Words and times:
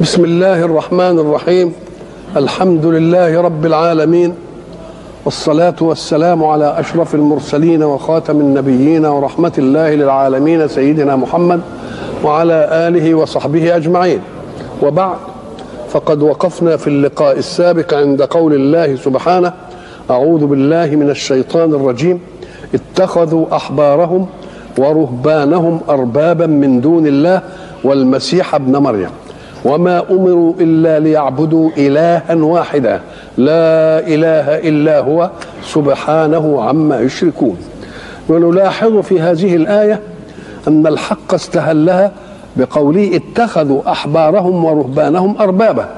بسم 0.00 0.24
الله 0.24 0.64
الرحمن 0.64 1.18
الرحيم 1.18 1.72
الحمد 2.36 2.86
لله 2.86 3.40
رب 3.40 3.66
العالمين 3.66 4.34
والصلاة 5.24 5.74
والسلام 5.80 6.44
على 6.44 6.80
أشرف 6.80 7.14
المرسلين 7.14 7.82
وخاتم 7.82 8.40
النبيين 8.40 9.06
ورحمة 9.06 9.52
الله 9.58 9.94
للعالمين 9.94 10.68
سيدنا 10.68 11.16
محمد 11.16 11.60
وعلى 12.24 12.68
آله 12.88 13.14
وصحبه 13.14 13.76
أجمعين 13.76 14.20
وبعد 14.82 15.16
فقد 15.88 16.22
وقفنا 16.22 16.76
في 16.76 16.86
اللقاء 16.86 17.38
السابق 17.38 17.94
عند 17.94 18.22
قول 18.22 18.54
الله 18.54 18.96
سبحانه 18.96 19.52
أعوذ 20.10 20.46
بالله 20.46 20.86
من 20.86 21.10
الشيطان 21.10 21.74
الرجيم 21.74 22.20
اتخذوا 22.74 23.56
أحبارهم 23.56 24.26
ورهبانهم 24.78 25.80
أربابا 25.88 26.46
من 26.46 26.80
دون 26.80 27.06
الله 27.06 27.42
والمسيح 27.84 28.54
ابن 28.54 28.76
مريم 28.76 29.10
وما 29.64 30.02
امروا 30.10 30.54
الا 30.60 30.98
ليعبدوا 30.98 31.70
الها 31.78 32.34
واحدا. 32.34 33.00
لا 33.38 33.98
اله 33.98 34.68
الا 34.68 35.00
هو 35.00 35.30
سبحانه 35.62 36.62
عما 36.62 37.00
يشركون. 37.00 37.56
ونلاحظ 38.28 38.98
في 38.98 39.20
هذه 39.20 39.56
الايه 39.56 40.00
ان 40.68 40.86
الحق 40.86 41.34
استهلها 41.34 42.12
بقوله 42.56 43.10
اتخذوا 43.16 43.90
احبارهم 43.92 44.64
ورهبانهم 44.64 45.36
اربابا. 45.40 45.88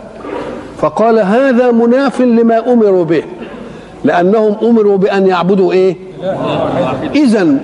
فقال 0.79 1.19
هذا 1.19 1.71
مناف 1.71 2.21
لما 2.21 2.73
امروا 2.73 3.05
به 3.05 3.23
لانهم 4.05 4.57
امروا 4.63 4.97
بان 4.97 5.27
يعبدوا 5.27 5.73
إيه؟ 5.73 5.97
اذا 7.15 7.57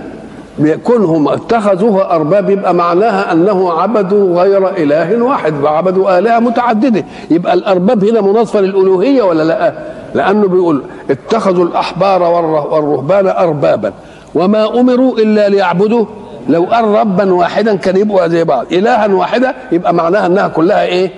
كونهم 0.85 1.29
اتخذوها 1.29 2.15
أرباب 2.15 2.51
يبقى 2.51 2.75
معناها 2.75 3.33
أنه 3.33 3.73
عبدوا 3.73 4.43
غير 4.43 4.69
إله 4.69 5.23
واحد 5.23 5.63
وعبدوا 5.63 6.19
آلهة 6.19 6.39
متعددة. 6.39 7.05
يبقى 7.31 7.55
الأرباب 7.55 8.05
هنا 8.05 8.21
مناصفة 8.21 8.61
للألوهية 8.61 9.23
ولا 9.23 9.43
لأ؟ 9.43 9.73
لأنه 10.15 10.49
بيقول 10.49 10.83
اتخذوا 11.11 11.65
الأحبار 11.65 12.23
والرهبان 12.23 13.27
اربابا. 13.27 13.93
وما 14.35 14.81
أمروا 14.81 15.19
إلا 15.19 15.49
ليعبدوا 15.49 16.05
لو 16.49 16.65
قال 16.65 16.85
ربا 16.85 17.35
واحدا 17.35 17.77
كان 17.77 17.97
يبقوا 17.97 18.27
زي 18.27 18.45
بعض. 18.45 18.67
الها 18.73 19.15
واحدة 19.15 19.55
يبقى 19.73 19.95
معناها 19.95 20.27
إنها 20.27 20.49
كلها 20.49 20.85
إيه؟ 20.85 21.11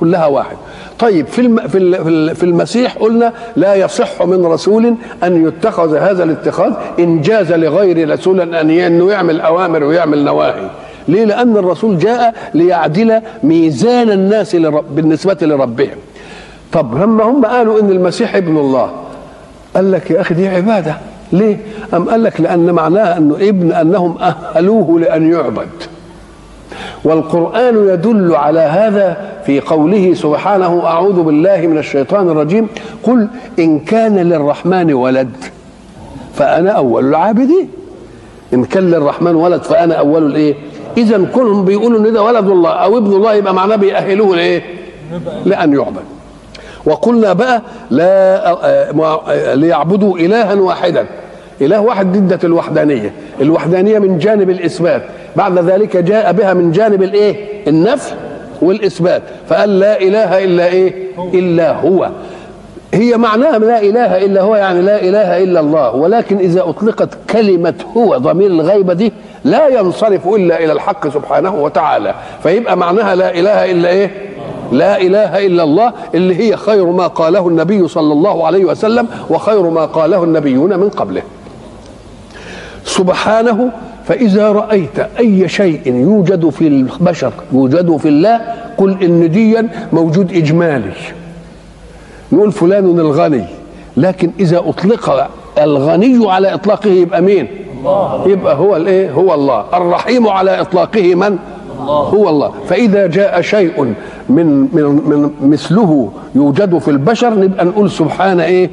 كلها 0.00 0.26
واحد. 0.26 0.56
طيب 0.98 1.26
في 1.26 1.68
في 1.68 2.34
في 2.34 2.42
المسيح 2.42 2.94
قلنا 2.94 3.32
لا 3.56 3.74
يصح 3.74 4.22
من 4.22 4.46
رسول 4.46 4.94
أن 5.24 5.46
يتخذ 5.46 5.96
هذا 5.96 6.24
الاتخاذ 6.24 6.72
إن 6.98 7.20
جاز 7.20 7.52
لغير 7.52 8.10
رسول 8.10 8.40
أن 8.40 8.70
إنه 8.70 9.10
يعمل 9.10 9.40
أوامر 9.40 9.84
ويعمل 9.84 10.24
نواهي. 10.24 10.70
ليه؟ 11.08 11.24
لأن 11.24 11.56
الرسول 11.56 11.98
جاء 11.98 12.34
ليعدل 12.54 13.20
ميزان 13.42 14.10
الناس 14.10 14.54
لرب 14.54 14.94
بالنسبة 14.94 15.36
لربهم. 15.42 15.96
طب 16.72 17.02
لما 17.02 17.24
هم 17.24 17.44
قالوا 17.44 17.80
إن 17.80 17.90
المسيح 17.90 18.36
ابن 18.36 18.56
الله. 18.56 18.90
قال 19.74 19.92
لك 19.92 20.10
يا 20.10 20.20
أخي 20.20 20.34
دي 20.34 20.48
عبادة. 20.48 20.96
ليه؟ 21.32 21.56
أم 21.94 22.10
قال 22.10 22.22
لك 22.22 22.40
لأن 22.40 22.70
معناها 22.70 23.18
إنه 23.18 23.34
ابن 23.34 23.72
أنهم 23.72 24.18
أهلوه 24.18 25.00
لأن 25.00 25.32
يعبد. 25.32 25.68
والقرآن 27.04 27.88
يدل 27.88 28.34
على 28.34 28.60
هذا 28.60 29.16
في 29.46 29.60
قوله 29.60 30.14
سبحانه 30.14 30.82
أعوذ 30.86 31.22
بالله 31.22 31.66
من 31.66 31.78
الشيطان 31.78 32.28
الرجيم. 32.28 32.68
قل 33.02 33.28
إن 33.58 33.78
كان 33.78 34.16
للرحمن 34.18 34.92
ولد 34.92 35.30
فأنا 36.34 36.70
أول 36.70 37.08
العابدين. 37.08 37.68
إن 38.54 38.64
كان 38.64 38.90
للرحمن 38.90 39.34
ولد 39.34 39.62
فأنا 39.62 39.94
أول 39.94 40.26
الإيه؟ 40.26 40.54
إذا 40.96 41.24
كلهم 41.34 41.64
بيقولوا 41.64 41.98
إن 41.98 42.12
ده 42.12 42.22
ولد 42.22 42.48
الله 42.48 42.70
أو 42.70 42.98
ابن 42.98 43.12
الله 43.12 43.34
يبقى 43.34 43.54
معناه 43.54 43.76
بيأهلوه 43.76 44.36
لإيه 44.36 44.62
لأن 45.44 45.72
يعبد. 45.72 46.02
وقلنا 46.84 47.32
بقى 47.32 47.62
لا 47.90 48.56
ليعبدوا 49.54 50.18
إلها 50.18 50.54
واحدا. 50.54 51.06
إله 51.60 51.80
واحد 51.80 52.12
ضدة 52.16 52.38
الوحدانية. 52.44 53.12
الوحدانية 53.40 53.98
من 53.98 54.18
جانب 54.18 54.50
الإثبات. 54.50 55.02
بعد 55.36 55.58
ذلك 55.58 55.96
جاء 55.96 56.32
بها 56.32 56.54
من 56.54 56.72
جانب 56.72 57.02
الإيه؟ 57.02 57.36
النفي 57.68 58.12
والإثبات. 58.62 59.22
فقال 59.48 59.78
لا 59.78 60.00
إله 60.00 60.44
إلا 60.44 60.66
إيه؟ 60.66 60.94
إلا 61.34 61.72
هو. 61.72 62.10
هي 62.94 63.16
معناها 63.16 63.58
لا 63.58 63.82
إله 63.82 64.24
إلا 64.24 64.40
هو 64.40 64.56
يعني 64.56 64.82
لا 64.82 65.02
إله 65.02 65.42
إلا 65.42 65.60
الله. 65.60 65.94
ولكن 65.94 66.38
إذا 66.38 66.60
أطلقت 66.68 67.08
كلمة 67.30 67.74
هو 67.96 68.16
ضمير 68.16 68.50
الغيبة 68.50 68.92
دي 68.92 69.12
لا 69.44 69.68
ينصرف 69.68 70.28
إلا 70.28 70.64
إلى 70.64 70.72
الحق 70.72 71.08
سبحانه 71.08 71.54
وتعالى. 71.54 72.14
فيبقى 72.42 72.76
معناها 72.76 73.14
لا 73.14 73.38
إله 73.38 73.70
إلا 73.70 73.88
إيه؟ 73.88 74.10
لا 74.72 75.00
إله 75.00 75.46
إلا 75.46 75.62
الله 75.62 75.92
اللي 76.14 76.36
هي 76.36 76.56
خير 76.56 76.86
ما 76.86 77.06
قاله 77.06 77.48
النبي 77.48 77.88
صلى 77.88 78.12
الله 78.12 78.46
عليه 78.46 78.64
وسلم 78.64 79.08
وخير 79.30 79.62
ما 79.62 79.84
قاله 79.84 80.24
النبيون 80.24 80.78
من 80.78 80.88
قبله. 80.88 81.22
سبحانه 82.84 83.70
فإذا 84.06 84.52
رأيت 84.52 84.98
أي 85.18 85.48
شيء 85.48 85.94
يوجد 85.94 86.48
في 86.48 86.66
البشر 86.66 87.32
يوجد 87.52 87.96
في 87.96 88.08
الله 88.08 88.40
قل 88.76 89.02
إن 89.02 89.30
ديا 89.30 89.68
موجود 89.92 90.32
إجمالي. 90.32 90.92
نقول 92.32 92.52
فلان 92.52 92.84
الغني 93.00 93.44
لكن 93.96 94.30
إذا 94.40 94.58
أطلق 94.58 95.30
الغني 95.58 96.30
على 96.30 96.54
إطلاقه 96.54 96.90
يبقى 96.90 97.22
مين؟ 97.22 97.48
الله. 97.78 98.28
يبقى 98.28 98.56
هو 98.56 98.76
الإيه؟ 98.76 99.10
هو 99.10 99.34
الله. 99.34 99.64
الرحيم 99.74 100.28
على 100.28 100.60
إطلاقه 100.60 101.14
من؟ 101.14 101.38
الله. 101.80 101.94
هو 101.94 102.28
الله. 102.28 102.52
فإذا 102.68 103.06
جاء 103.06 103.40
شيء 103.40 103.94
من, 104.28 104.46
من, 104.72 104.84
من 105.06 105.30
مثله 105.50 106.10
يوجد 106.34 106.78
في 106.78 106.90
البشر 106.90 107.34
نبقى 107.34 107.64
نقول 107.64 107.90
سبحان 107.90 108.40
إيه؟ 108.40 108.70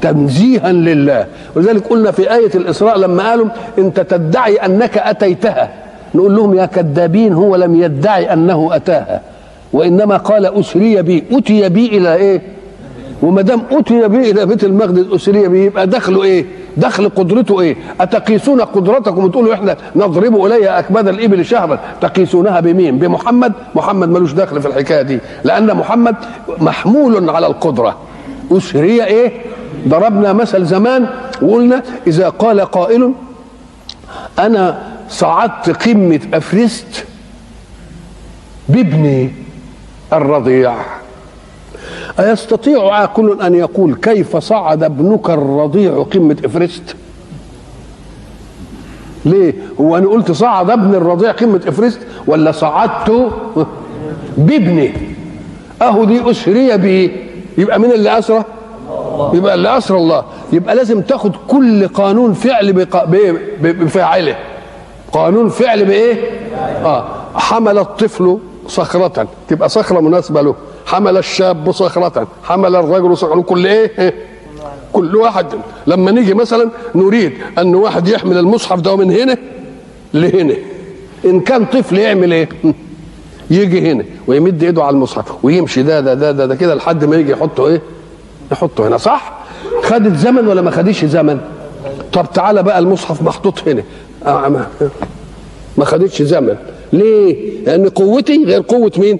تنزيها 0.00 0.72
لله. 0.72 1.26
ولذلك 1.56 1.86
قلنا 1.86 2.10
في 2.10 2.34
آية 2.34 2.50
الإسراء 2.54 2.98
لما 2.98 3.30
قالوا 3.30 3.46
أنت 3.78 4.00
تدعي 4.00 4.56
أنك 4.56 4.98
أتيتها. 4.98 5.70
نقول 6.14 6.36
لهم 6.36 6.54
يا 6.54 6.66
كذابين 6.66 7.32
هو 7.32 7.56
لم 7.56 7.82
يدعي 7.82 8.32
أنه 8.32 8.70
أتاها. 8.72 9.20
وإنما 9.72 10.16
قال 10.16 10.46
أسري 10.46 11.02
بي. 11.02 11.24
أتي 11.32 11.68
بي 11.68 11.86
إلى 11.86 12.14
إيه؟ 12.14 12.42
وما 13.22 13.42
دام 13.42 13.62
أتي 13.70 14.08
بي 14.08 14.30
إلى 14.30 14.46
بيت 14.46 14.64
المقدس 14.64 15.14
أسري 15.14 15.48
بي 15.48 15.64
يبقى 15.64 15.86
دخله 15.86 16.22
إيه؟ 16.22 16.44
دخل 16.76 17.08
قدرته 17.08 17.60
إيه؟ 17.60 17.76
أتقيسون 18.00 18.60
قدرتكم؟ 18.60 19.24
وتقولوا 19.24 19.54
إحنا 19.54 19.76
نضرب 19.96 20.44
الي 20.46 20.68
أكباد 20.78 21.08
الإبل 21.08 21.44
شهرا. 21.44 21.78
تقيسونها 22.00 22.60
بمين؟ 22.60 22.98
بمحمد؟ 22.98 23.52
محمد 23.74 24.08
ملوش 24.08 24.32
دخل 24.32 24.62
في 24.62 24.68
الحكاية 24.68 25.02
دي. 25.02 25.18
لأن 25.44 25.74
محمد 25.74 26.14
محمول 26.58 27.30
على 27.30 27.46
القدرة. 27.46 27.96
أسري 28.52 29.04
إيه؟ 29.04 29.32
ضربنا 29.88 30.32
مثل 30.32 30.64
زمان 30.64 31.06
وقلنا 31.42 31.82
إذا 32.06 32.28
قال 32.28 32.60
قائل 32.60 33.12
أنا 34.38 34.82
صعدت 35.08 35.70
قمة 35.88 36.20
افرست 36.34 37.04
بابني 38.68 39.30
الرضيع. 40.12 40.74
أيستطيع 42.20 42.94
عاقل 42.94 43.42
أن 43.42 43.54
يقول 43.54 43.94
كيف 43.94 44.36
صعد 44.36 44.82
ابنك 44.82 45.30
الرضيع 45.30 46.02
قمة 46.02 46.36
إفرست 46.44 46.96
ليه؟ 49.24 49.54
هو 49.80 49.96
أنا 49.96 50.08
قلت 50.08 50.32
صعد 50.32 50.70
ابن 50.70 50.94
الرضيع 50.94 51.32
قمة 51.32 51.60
إفرست 51.66 52.00
ولا 52.26 52.52
صعدت 52.52 53.30
بابني؟ 54.36 54.92
أهو 55.82 56.04
دي 56.04 56.30
أسري 56.30 56.76
به 56.76 57.10
يبقى 57.58 57.80
من 57.80 57.92
اللي 57.92 58.18
أسرى؟ 58.18 58.44
يبقى 59.34 59.54
اللي 59.54 59.78
أسرى 59.78 59.98
الله. 59.98 60.24
يبقى 60.52 60.74
لازم 60.74 61.00
تاخد 61.00 61.32
كل 61.48 61.88
قانون 61.88 62.32
فعل 62.32 62.72
بق... 62.72 63.04
ب... 63.04 63.16
بفاعله. 63.62 64.36
قانون 65.12 65.48
فعل 65.48 65.84
بإيه؟ 65.84 66.14
آه. 66.84 67.04
حمل 67.34 67.78
الطفل 67.78 68.38
صخرة. 68.66 69.28
تبقى 69.48 69.68
صخرة 69.68 70.00
مناسبة 70.00 70.42
له. 70.42 70.54
حمل 70.86 71.16
الشاب 71.16 71.72
صخرة. 71.72 72.26
حمل 72.44 72.76
الرجل 72.76 73.16
صخرة. 73.16 73.40
كل 73.40 73.66
إيه؟ 73.66 74.14
كل 74.92 75.16
واحد. 75.16 75.46
لما 75.86 76.10
نيجي 76.10 76.34
مثلا 76.34 76.70
نريد 76.94 77.32
أن 77.58 77.74
واحد 77.74 78.08
يحمل 78.08 78.38
المصحف 78.38 78.80
ده 78.80 78.96
من 78.96 79.10
هنا 79.12 79.36
لهنا. 80.14 80.54
إن 81.24 81.40
كان 81.40 81.64
طفل 81.64 81.98
يعمل 81.98 82.32
إيه؟ 82.32 82.48
يجي 83.50 83.92
هنا 83.92 84.04
ويمد 84.26 84.62
إيده 84.62 84.82
على 84.84 84.94
المصحف 84.94 85.44
ويمشي. 85.44 85.82
ده 85.82 86.00
ده 86.00 86.14
ده 86.14 86.32
ده, 86.32 86.46
ده 86.46 86.54
كده 86.54 86.74
لحد 86.74 87.04
ما 87.04 87.16
يجي 87.16 87.32
يحطه 87.32 87.66
إيه؟ 87.66 87.82
يحطه 88.52 88.88
هنا 88.88 88.96
صح؟ 88.96 89.32
خدت 89.82 90.16
زمن 90.16 90.48
ولا 90.48 90.62
ما 90.62 90.70
خدش 90.70 91.04
زمن؟ 91.04 91.40
طب 92.12 92.26
تعالى 92.34 92.62
بقى 92.62 92.78
المصحف 92.78 93.22
محطوط 93.22 93.68
هنا. 93.68 93.82
آه 94.26 94.48
ما, 94.48 94.66
ما 95.76 95.84
خدتش 95.84 96.22
زمن. 96.22 96.56
ليه؟ 96.92 97.50
لأن 97.66 97.88
قوتي 97.88 98.44
غير 98.44 98.62
قوة 98.68 98.92
مين؟ 98.98 99.18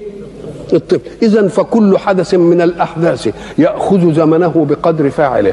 الطفل 0.72 1.00
اذا 1.22 1.48
فكل 1.48 1.98
حدث 1.98 2.34
من 2.34 2.60
الأحداث 2.60 3.28
يأخذ 3.58 4.14
زمنه 4.14 4.66
بقدر 4.70 5.10
فاعله. 5.10 5.52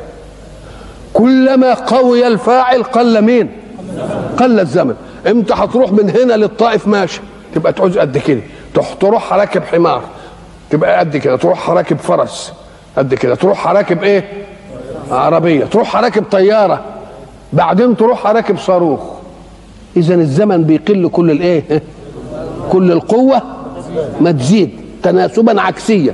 كلما 1.14 1.74
قوي 1.74 2.28
الفاعل 2.28 2.84
قل 2.84 3.22
مين؟ 3.22 3.52
قل 4.38 4.60
الزمن. 4.60 4.96
إمتى 5.28 5.54
هتروح 5.54 5.92
من 5.92 6.10
هنا 6.10 6.34
للطائف؟ 6.34 6.88
ماشي. 6.88 7.22
تبقى 7.56 7.74
تعوز 7.74 7.98
قد 7.98 8.18
كده. 8.18 8.42
تروح 9.00 9.34
راكب 9.34 9.64
حمار. 9.64 10.02
تبقى 10.70 11.00
قد 11.00 11.18
كده. 11.18 11.36
تروح 11.36 11.70
راكب 11.70 11.98
فرس. 11.98 12.54
قد 12.98 13.14
كده. 13.14 13.36
تروح 13.36 13.68
راكب 13.68 14.04
إيه؟ 14.04 14.24
عربية. 15.12 15.66
تروح 15.66 15.96
راكب 15.96 16.24
طيارة. 16.32 16.82
بعدين 17.54 17.98
تروح 17.98 18.28
راكب 18.28 18.58
صاروخ. 18.58 19.00
اذا 19.98 20.16
الزمن 20.16 20.64
بيقل 20.64 21.10
كل 21.10 21.32
الإيه؟ 21.32 21.84
كل 22.72 22.92
القوة 22.92 23.42
ما 24.22 24.32
تزيد. 24.32 24.70
تناسبا 25.04 25.62
عكسيا 25.62 26.14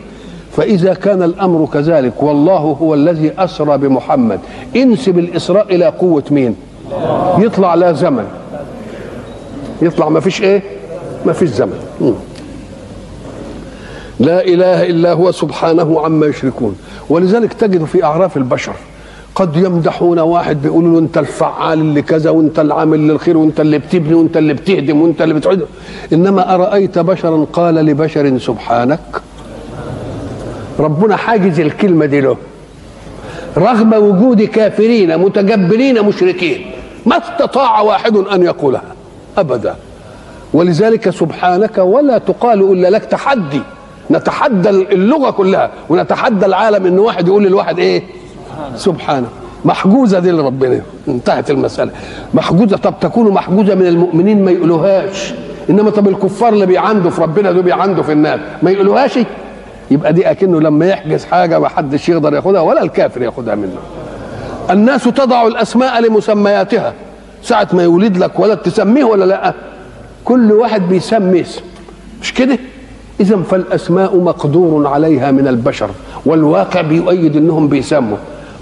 فإذا 0.58 0.94
كان 0.94 1.24
الأمر 1.24 1.68
كذلك 1.74 2.24
والله 2.24 2.78
هو 2.82 2.94
الذي 2.94 3.32
أسرى 3.38 3.78
بمحمد. 3.78 4.40
انسب 4.76 5.20
الإسراء 5.20 5.76
إلى 5.76 5.86
قوة 5.86 6.24
مين؟ 6.32 6.56
يطلع 7.38 7.76
لا 7.76 7.92
زمن. 7.92 8.26
يطلع 9.82 10.10
ما 10.10 10.20
فيش 10.20 10.42
إيه؟ 10.42 10.62
ما 11.26 11.34
فيش 11.34 11.50
زمن. 11.50 11.80
لا 14.22 14.46
إله 14.46 14.90
إلا 14.90 15.14
هو 15.14 15.32
سبحانه 15.32 16.02
عما 16.02 16.26
يشركون. 16.26 16.76
ولذلك 17.10 17.54
تجد 17.54 17.86
في 17.86 18.04
أعراف 18.04 18.38
البشر 18.38 18.74
قد 19.36 19.56
يمدحون 19.56 20.20
واحد 20.20 20.62
بيقولوا 20.62 20.92
له 20.94 21.00
أنت 21.00 21.18
الفعال 21.18 21.80
اللي 21.80 22.02
كذا 22.02 22.30
وأنت 22.30 22.60
العامل 22.60 23.08
للخير 23.08 23.38
وأنت 23.38 23.60
اللي 23.60 23.78
بتبني 23.78 24.14
وأنت 24.14 24.38
اللي 24.38 24.54
بتهدم 24.54 25.02
وأنت 25.02 25.22
اللي 25.22 25.34
بتعد. 25.34 25.62
إنما 26.14 26.56
أرأيت 26.56 27.00
بشرا 27.00 27.46
قال 27.54 27.76
لبشر 27.76 28.38
سبحانك؟ 28.38 29.00
ربنا 30.80 31.16
حاجز 31.16 31.60
الكلمة 31.60 32.06
دي 32.06 32.22
له. 32.22 32.38
رغم 33.58 33.94
وجود 33.94 34.42
كافرين 34.42 35.18
متجبرين 35.18 36.02
مشركين 36.02 36.72
ما 37.06 37.18
استطاع 37.18 37.82
واحد 37.82 38.18
أن 38.18 38.44
يقولها 38.44 38.96
أبدا. 39.38 39.76
ولذلك 40.54 41.10
سبحانك 41.10 41.78
ولا 41.78 42.18
تقال 42.18 42.72
إلا 42.72 42.90
لك 42.90 43.06
تحدي. 43.06 43.62
نتحدى 44.12 44.70
اللغة 44.70 45.30
كلها 45.32 45.72
ونتحدى 45.90 46.46
العالم 46.46 46.86
إن 46.86 47.00
واحد 47.00 47.28
يقول 47.28 47.44
للواحد 47.44 47.80
إيه؟ 47.80 48.04
سبحانه. 48.76 49.28
محجوزة 49.66 50.20
دي 50.20 50.32
لربنا. 50.32 50.82
انتهت 51.08 51.52
المسألة. 51.52 51.92
محجوزة 52.34 52.78
طب 52.78 52.94
تكون 53.02 53.32
محجوزة 53.32 53.76
من 53.76 53.88
المؤمنين 53.88 54.46
ما 54.46 54.52
يقولوهاش. 54.52 55.34
إنما 55.70 55.90
طب 55.90 56.08
الكفار 56.08 56.54
اللي 56.54 56.66
بيعندوا 56.66 57.12
في 57.12 57.22
ربنا 57.22 57.52
دول 57.52 57.64
بيعندوا 57.64 58.04
في 58.04 58.12
النار 58.12 58.40
ما 58.64 58.72
يقولوهاش؟ 58.72 59.20
يبقى 59.92 60.14
دي 60.14 60.32
أكنه 60.32 60.62
لما 60.62 60.86
يحجز 60.86 61.26
حاجة 61.26 61.60
ما 61.60 61.68
حدش 61.68 62.10
يقدر 62.10 62.34
ياخدها 62.34 62.62
ولا 62.62 62.84
الكافر 62.84 63.22
ياخدها 63.22 63.56
منه. 63.56 63.78
الناس 64.70 65.04
تضع 65.04 65.48
الأسماء 65.48 66.02
لمسمياتها. 66.02 66.94
ساعة 67.44 67.68
ما 67.74 67.84
يولد 67.84 68.18
لك 68.18 68.40
ولد 68.40 68.58
تسميه 68.58 69.04
ولا 69.04 69.26
لأ 69.26 69.54
كل 70.26 70.52
واحد 70.52 70.82
بيسمي 70.90 71.42
اسم. 71.42 71.62
مش 72.22 72.34
كده؟ 72.34 72.58
اذا 73.22 73.38
فالأسماء 73.38 74.18
مقدور 74.18 74.88
عليها 74.88 75.32
من 75.32 75.48
البشر 75.48 75.90
والواقع 76.26 76.82
بيؤيد 76.82 77.36
إنهم 77.36 77.68
بيسموا. 77.68 78.18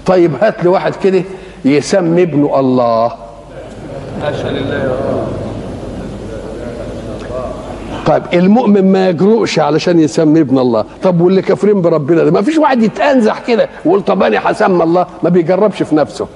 طيب 0.06 0.30
هات 0.40 0.62
لي 0.62 0.68
واحد 0.68 0.94
كده 0.96 1.22
يسمي 1.64 2.22
ابنه 2.22 2.60
الله. 2.60 3.12
طيب 8.06 8.22
المؤمن 8.34 8.92
ما 8.92 9.08
يجرؤش 9.08 9.58
علشان 9.58 10.00
يسمي 10.00 10.40
ابن 10.40 10.58
الله. 10.58 10.84
طب 11.02 11.20
واللي 11.20 11.42
كافرين 11.42 11.82
بربنا 11.82 12.24
ده؟ 12.24 12.30
ما 12.30 12.42
فيش 12.42 12.58
واحد 12.58 12.82
يتأنزح 12.82 13.38
كده 13.46 13.68
ويقول 13.84 14.02
طب 14.02 14.22
أنا 14.22 14.40
هسمى 14.44 14.84
الله؟ 14.84 15.06
ما 15.22 15.28
بيجربش 15.30 15.82
في 15.82 15.96
نفسه. 15.96 16.26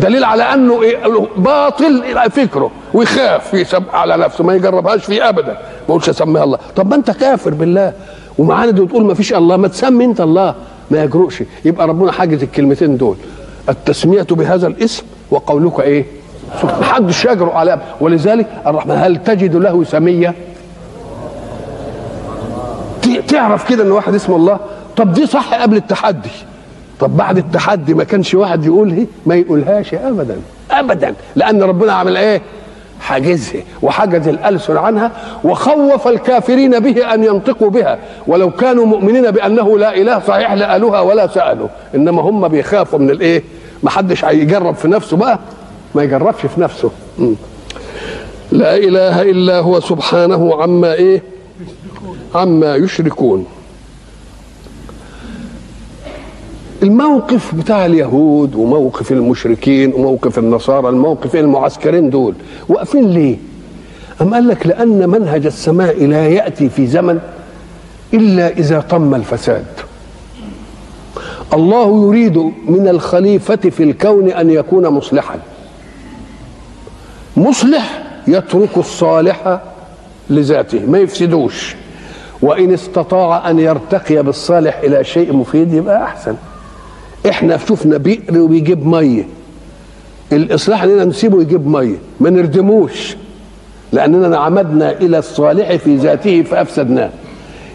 دليل 0.00 0.24
على 0.24 0.42
أنه 0.42 0.82
إيه؟ 0.82 0.96
باطل 1.36 2.30
فكره 2.30 2.70
ويخاف 2.94 3.54
يسمى 3.54 3.84
على 3.92 4.16
نفسه 4.16 4.44
ما 4.44 4.54
يجربهاش 4.54 5.04
فيه 5.04 5.28
ابدا. 5.28 5.52
ما 5.52 5.58
يقولش 5.88 6.08
أسميها 6.08 6.44
الله. 6.44 6.58
طب 6.76 6.90
ما 6.90 6.96
أنت 6.96 7.10
كافر 7.10 7.50
بالله. 7.54 7.92
ومعاند 8.38 8.80
وتقول 8.80 9.04
ما 9.04 9.14
فيش 9.14 9.34
الله 9.34 9.56
ما 9.56 9.68
تسمي 9.68 10.04
أنت 10.04 10.20
الله. 10.20 10.54
ما 10.90 11.02
يجرؤش. 11.04 11.42
يبقى 11.64 11.88
ربنا 11.88 12.12
حاجز 12.12 12.42
الكلمتين 12.42 12.96
دول. 12.96 13.16
التسمية 13.68 14.26
بهذا 14.30 14.66
الاسم 14.66 15.02
وقولك 15.30 15.80
إيه؟ 15.80 16.04
محدش 16.64 17.24
يجرؤ 17.24 17.52
على 17.52 17.78
ولذلك 18.00 18.46
الرحمن 18.66 18.96
هل 18.96 19.22
تجد 19.22 19.56
له 19.56 19.84
سمية؟ 19.84 20.34
تعرف 23.28 23.68
كده 23.68 23.82
إن 23.84 23.90
واحد 23.90 24.14
اسمه 24.14 24.36
الله؟ 24.36 24.58
طب 24.96 25.12
دي 25.12 25.26
صح 25.26 25.54
قبل 25.54 25.76
التحدي. 25.76 26.30
طب 27.00 27.16
بعد 27.16 27.38
التحدي 27.38 27.94
ما 27.94 28.04
كانش 28.04 28.34
واحد 28.34 28.64
يقول 28.66 28.92
إيه 28.92 29.06
ما 29.26 29.34
يقولهاش 29.34 29.94
ابدا. 29.94 30.36
ابدا. 30.70 31.14
لأن 31.36 31.62
ربنا 31.62 31.92
عمل 31.92 32.16
إيه؟ 32.16 32.40
حاجزها 33.00 33.62
وحجز 33.82 34.28
الألسن 34.28 34.76
عنها 34.76 35.12
وخوف 35.44 36.08
الكافرين 36.08 36.80
به 36.80 37.14
أن 37.14 37.24
ينطقوا 37.24 37.70
بها. 37.70 37.98
ولو 38.26 38.50
كانوا 38.50 38.86
مؤمنين 38.86 39.30
بأنه 39.30 39.78
لا 39.78 39.96
إله 39.96 40.18
صحيح 40.28 40.52
لقالوها 40.52 41.00
ولا 41.00 41.26
سألوا. 41.26 41.68
إنما 41.94 42.22
هم 42.22 42.48
بيخافوا 42.48 42.98
من 42.98 43.10
الإيه؟ 43.10 43.42
ما 43.82 43.90
حدش 43.90 44.24
هيجرب 44.24 44.74
في 44.74 44.88
نفسه 44.88 45.16
بقى 45.16 45.38
ما 45.94 46.02
يجربش 46.02 46.40
في 46.46 46.60
نفسه. 46.60 46.90
لا 48.52 48.76
إله 48.76 49.22
إلا 49.22 49.58
هو 49.58 49.80
سبحانه 49.80 50.62
عما 50.62 50.92
إيه؟ 50.92 51.22
عما 52.34 52.76
يشركون. 52.76 53.46
الموقف 56.82 57.54
بتاع 57.54 57.86
اليهود 57.86 58.54
وموقف 58.54 59.12
المشركين 59.12 59.92
وموقف 59.94 60.38
النصارى 60.38 60.88
الموقفين 60.88 61.40
المعسكرين 61.40 62.10
دول. 62.10 62.34
واقفين 62.68 63.10
ليه؟ 63.10 63.36
أم 64.22 64.34
قال 64.34 64.48
لك 64.48 64.66
لأن 64.66 65.08
منهج 65.08 65.46
السماء 65.46 66.04
لا 66.06 66.28
يأتي 66.28 66.68
في 66.68 66.86
زمن 66.86 67.18
إلا 68.14 68.48
إذا 68.48 68.80
طم 68.80 69.14
الفساد. 69.14 69.66
الله 71.52 72.06
يريد 72.06 72.36
من 72.68 72.88
الخليفة 72.88 73.56
في 73.56 73.82
الكون 73.82 74.28
أن 74.30 74.50
يكون 74.50 74.88
مصلحا. 74.88 75.38
مصلح 77.36 78.02
يترك 78.28 78.76
الصالح 78.76 79.60
لذاته 80.30 80.86
ما 80.86 80.98
يفسدوش. 80.98 81.76
وإن 82.42 82.72
استطاع 82.72 83.50
أن 83.50 83.58
يرتقي 83.58 84.22
بالصالح 84.22 84.78
إلى 84.78 85.04
شيء 85.04 85.32
مفيد 85.32 85.72
يبقى 85.74 86.04
أحسن. 86.04 86.34
إحنا 87.28 87.56
شفنا 87.56 87.96
بئر 87.96 88.38
وبيجيب 88.38 88.86
مية. 88.86 89.24
الإصلاح 90.32 90.82
إننا 90.82 91.04
نسيبه 91.04 91.40
يجيب 91.40 91.66
مية. 91.68 91.96
ما 92.20 92.30
نردموش. 92.30 93.16
لأننا 93.92 94.38
عمدنا 94.38 94.90
إلى 94.92 95.18
الصالح 95.18 95.76
في 95.76 95.96
ذاته 95.96 96.42
فأفسدناه. 96.42 97.10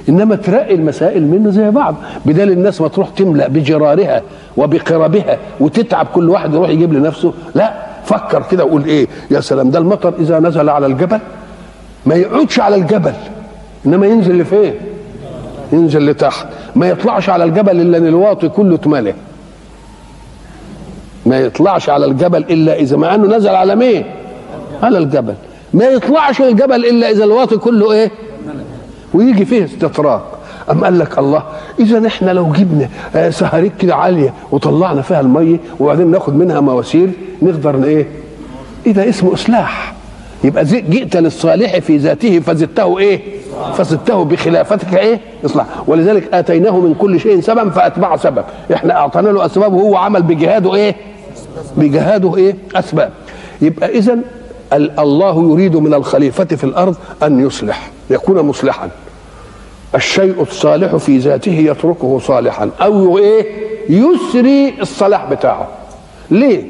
إنما 0.09 0.35
ترقي 0.35 0.75
المسائل 0.75 1.27
منه 1.27 1.49
زي 1.49 1.69
بعض. 1.69 1.95
بدال 2.25 2.51
الناس 2.51 2.81
ما 2.81 2.87
تروح 2.87 3.09
تملأ 3.09 3.47
بجرارها 3.47 4.21
وبقربها 4.57 5.37
وتتعب 5.59 6.05
كل 6.05 6.29
واحد 6.29 6.53
يروح 6.53 6.69
يجيب 6.69 6.93
لنفسه. 6.93 7.33
لا 7.55 7.73
فكر 8.05 8.43
كده 8.51 8.65
وقول 8.65 8.83
إيه؟ 8.85 9.07
يا 9.31 9.39
سلام 9.39 9.69
ده 9.69 9.79
المطر 9.79 10.13
إذا 10.19 10.39
نزل 10.39 10.69
على 10.69 10.85
الجبل. 10.85 11.19
ما 12.05 12.15
يقعدش 12.15 12.59
على 12.59 12.75
الجبل. 12.75 13.13
إنما 13.85 14.07
ينزل 14.07 14.37
لفين؟ 14.37 14.73
ينزل 15.73 16.09
لتحت. 16.09 16.47
ما 16.75 16.89
يطلعش 16.89 17.29
على 17.29 17.43
الجبل 17.43 17.81
إلا 17.81 17.97
إن 17.97 18.07
الواطي 18.07 18.49
كله 18.49 18.75
اتملى 18.75 19.13
ما 21.25 21.39
يطلعش 21.39 21.89
على 21.89 22.05
الجبل 22.05 22.37
إلا 22.49 22.75
إذا 22.79 22.97
مع 22.97 23.15
إنه 23.15 23.37
نزل 23.37 23.49
على 23.49 23.75
مين 23.75 24.05
على 24.83 24.97
الجبل 24.97 25.33
ما 25.73 25.85
يطلعش 25.85 26.41
الجبل 26.41 26.85
إلا 26.85 27.11
إذا 27.11 27.23
الواطي 27.23 27.57
كله 27.57 27.91
إيه 27.91 28.11
ويجي 29.13 29.45
فيه 29.45 29.65
استطراق 29.65 30.39
أم 30.71 30.83
قال 30.83 30.99
لك 30.99 31.17
الله 31.19 31.43
إذا 31.79 32.07
إحنا 32.07 32.31
لو 32.31 32.51
جبنا 32.51 32.89
سهريك 33.29 33.71
كده 33.79 33.95
عالية 33.95 34.33
وطلعنا 34.51 35.01
فيها 35.01 35.21
المية 35.21 35.57
وبعدين 35.79 36.11
ناخد 36.11 36.35
منها 36.35 36.59
مواسير 36.59 37.09
نقدر 37.41 37.83
إيه؟ 37.83 38.07
إيه 38.87 38.93
ده 38.93 39.09
اسمه 39.09 39.33
إصلاح 39.33 39.93
يبقى 40.43 40.65
جئت 40.65 41.17
للصالح 41.17 41.79
في 41.79 41.97
ذاته 41.97 42.39
فزدته 42.39 42.99
إيه؟ 42.99 43.21
فزدته 43.77 44.23
بخلافتك 44.25 44.93
إيه؟ 44.93 45.19
إصلاح 45.45 45.65
ولذلك 45.87 46.33
آتيناه 46.33 46.79
من 46.79 46.93
كل 46.93 47.19
شيء 47.19 47.41
سبب 47.41 47.71
فأتبع 47.71 48.15
سبب 48.15 48.43
إحنا 48.73 48.95
أعطينا 48.97 49.29
له 49.29 49.45
أسباب 49.45 49.73
وهو 49.73 49.95
عمل 49.95 50.21
بجهاده 50.23 50.75
إيه؟ 50.75 50.95
بجهاده 51.77 52.35
إيه؟ 52.37 52.55
أسباب. 52.75 53.13
يبقى 53.61 53.89
إذا 53.89 54.17
الله 54.73 55.51
يريد 55.51 55.75
من 55.75 55.93
الخليفة 55.93 56.45
في 56.45 56.63
الأرض 56.63 56.95
أن 57.23 57.45
يصلح 57.47 57.91
يكون 58.09 58.39
مصلحا. 58.41 58.89
الشيء 59.95 60.41
الصالح 60.41 60.95
في 60.95 61.17
ذاته 61.17 61.51
يتركه 61.51 62.19
صالحا 62.19 62.69
أو 62.81 63.17
إيه؟ 63.17 63.45
يسري 63.89 64.81
الصلاح 64.81 65.33
بتاعه. 65.33 65.67
ليه؟ 66.31 66.63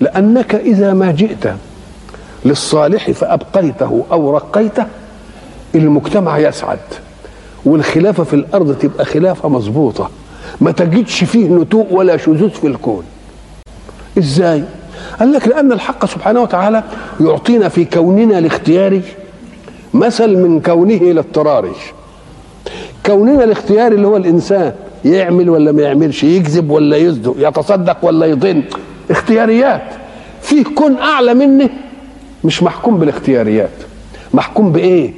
لأنك 0.00 0.54
إذا 0.54 0.94
ما 0.94 1.10
جئت 1.12 1.54
للصالح 2.44 3.10
فأبقيته 3.10 4.04
أو 4.12 4.30
رقيته 4.30 4.86
المجتمع 5.74 6.38
يسعد. 6.38 6.78
والخلافة 7.64 8.24
في 8.24 8.34
الأرض 8.34 8.74
تبقى 8.78 9.04
خلافة 9.04 9.48
مظبوطة. 9.48 10.10
ما 10.60 10.70
تجدش 10.70 11.24
فيه 11.24 11.48
نتوء 11.48 11.86
ولا 11.90 12.16
شذوذ 12.16 12.50
في 12.50 12.66
الكون. 12.66 13.04
إزاي؟ 14.18 14.64
قال 15.20 15.32
لك 15.32 15.48
لأن 15.48 15.72
الحق 15.72 16.04
سبحانه 16.04 16.42
وتعالى 16.42 16.82
يعطينا 17.20 17.68
في 17.68 17.84
كوننا 17.84 18.38
الاختياري 18.38 19.02
مثل 19.94 20.36
من 20.36 20.60
كونه 20.60 20.94
الاضطراري 20.94 21.72
كوننا 23.06 23.44
الاختياري 23.44 23.94
اللي 23.94 24.06
هو 24.06 24.16
الإنسان 24.16 24.72
يعمل 25.04 25.50
ولا 25.50 25.72
ما 25.72 25.82
يعملش 25.82 26.24
يكذب 26.24 26.70
ولا 26.70 26.96
يصدق 26.96 27.34
يتصدق 27.38 27.96
ولا 28.02 28.26
يضن 28.26 28.62
اختياريات. 29.10 29.82
فيه 30.42 30.64
كون 30.64 30.96
أعلى 30.96 31.34
مني 31.34 31.70
مش 32.44 32.62
محكوم 32.62 32.98
بالاختياريات. 32.98 33.70
محكوم 34.34 34.72
بإيه؟ 34.72 35.12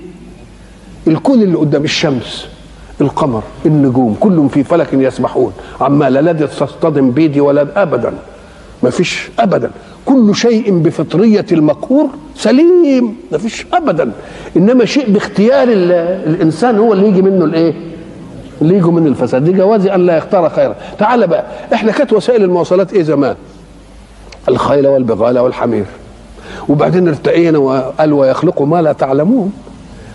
الكون 1.06 1.42
اللي 1.42 1.56
قدام 1.56 1.84
الشمس 1.84 2.46
القمر 3.00 3.42
النجوم 3.66 4.16
كلهم 4.20 4.48
في 4.48 4.64
فلك 4.64 4.88
يسبحون. 4.92 5.52
عما 5.80 6.10
لا 6.10 6.32
تصطدم 6.32 7.10
بيدي 7.10 7.40
ولا 7.40 7.82
ابدا. 7.82 8.12
ما 8.84 8.90
فيش 8.90 9.28
ابدا. 9.38 9.70
كل 10.06 10.34
شيء 10.34 10.78
بفطرية 10.78 11.46
المقهور 11.52 12.08
سليم 12.36 13.16
ما 13.32 13.38
فيش 13.38 13.66
ابدا. 13.72 14.12
إنما 14.56 14.84
شيء 14.84 15.10
باختيار 15.10 15.68
الإنسان 16.26 16.78
هو 16.78 16.92
اللي 16.92 17.08
يجي 17.08 17.22
منه 17.22 17.44
الإيه؟ 17.44 17.74
اللي 18.62 18.74
يجي 18.74 18.86
منه 18.86 19.06
الفساد. 19.08 19.44
دي 19.44 19.52
جوازي 19.52 19.94
أن 19.94 20.06
لا 20.06 20.16
يختار 20.16 20.50
خيرا. 20.50 20.76
تعال 20.98 21.26
بقى. 21.26 21.44
إحنا 21.74 21.92
كانت 21.92 22.12
وسائل 22.12 22.42
المواصلات 22.44 22.92
إيه 22.92 23.02
زمان؟ 23.02 23.36
الخيل 24.48 24.86
والبغال 24.86 25.38
والحمير. 25.38 25.84
وبعدين 26.68 27.08
ارتقينا 27.08 27.58
وقال 27.58 28.12
ويخلقوا 28.12 28.66
ما 28.66 28.82
لا 28.82 28.92
تعلمون. 28.92 29.52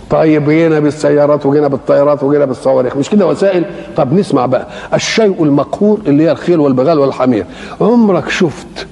طيب 0.10 0.50
جينا 0.50 0.80
بالسيارات 0.80 1.46
وجينا 1.46 1.68
بالطيارات 1.68 2.24
وجينا 2.24 2.46
بالصواريخ. 2.46 2.98
مش 2.98 3.10
كده 3.10 3.28
وسائل؟ 3.28 3.66
طب 3.98 4.14
نسمع 4.14 4.46
بقى. 4.46 4.68
الشيء 4.94 5.44
المقهور 5.44 6.00
اللي 6.08 6.24
هي 6.24 6.32
الخيل 6.32 6.60
والبغال 6.60 7.00
والحمير. 7.00 7.46
عمرك 7.82 8.30
شفت 8.30 8.88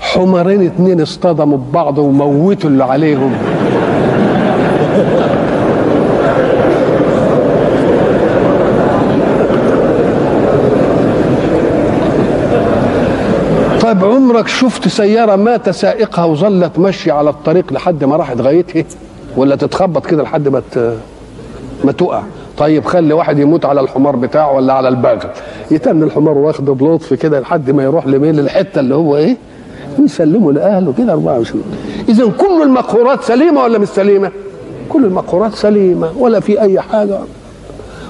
حمارين 0.00 0.66
اتنين 0.66 1.00
اصطدموا 1.00 1.58
ببعض 1.58 1.98
وموتوا 1.98 2.70
اللي 2.70 2.84
عليهم؟ 2.84 3.32
طيب 13.82 14.04
عمرك 14.04 14.48
شفت 14.48 14.88
سيارة 14.88 15.36
مات 15.36 15.70
سائقها 15.70 16.24
وظلت 16.24 16.78
ماشية 16.78 17.12
على 17.12 17.30
الطريق 17.30 17.72
لحد 17.72 18.04
ما 18.04 18.16
راحت 18.16 18.40
غايتها؟ 18.40 18.84
ولا 19.36 19.56
تتخبط 19.56 20.06
كده 20.06 20.22
لحد 20.22 20.48
ما 20.48 20.62
ما 21.84 21.92
تقع 21.92 22.22
طيب 22.58 22.84
خلي 22.84 23.14
واحد 23.14 23.38
يموت 23.38 23.64
على 23.64 23.80
الحمار 23.80 24.16
بتاعه 24.16 24.52
ولا 24.52 24.72
على 24.72 24.88
البغل. 24.88 25.18
يتن 25.70 26.02
الحمار 26.02 26.38
واخده 26.38 26.72
بلطف 26.72 27.14
كده 27.14 27.40
لحد 27.40 27.70
ما 27.70 27.82
يروح 27.82 28.06
لمين 28.06 28.34
للحته 28.36 28.80
اللي 28.80 28.94
هو 28.94 29.16
إيه؟ 29.16 29.36
ويسلمه 29.98 30.52
لأهله 30.52 30.94
كده 30.98 31.12
24 31.12 31.62
اذا 32.08 32.24
كل 32.38 32.62
المقهورات 32.62 33.22
سليمة 33.22 33.62
ولا 33.62 33.78
مش 33.78 33.88
سليمة؟ 33.88 34.30
كل 34.88 35.04
المقهورات 35.04 35.54
سليمة 35.54 36.10
ولا 36.18 36.40
في 36.40 36.60
أي 36.60 36.80
حاجة. 36.80 37.18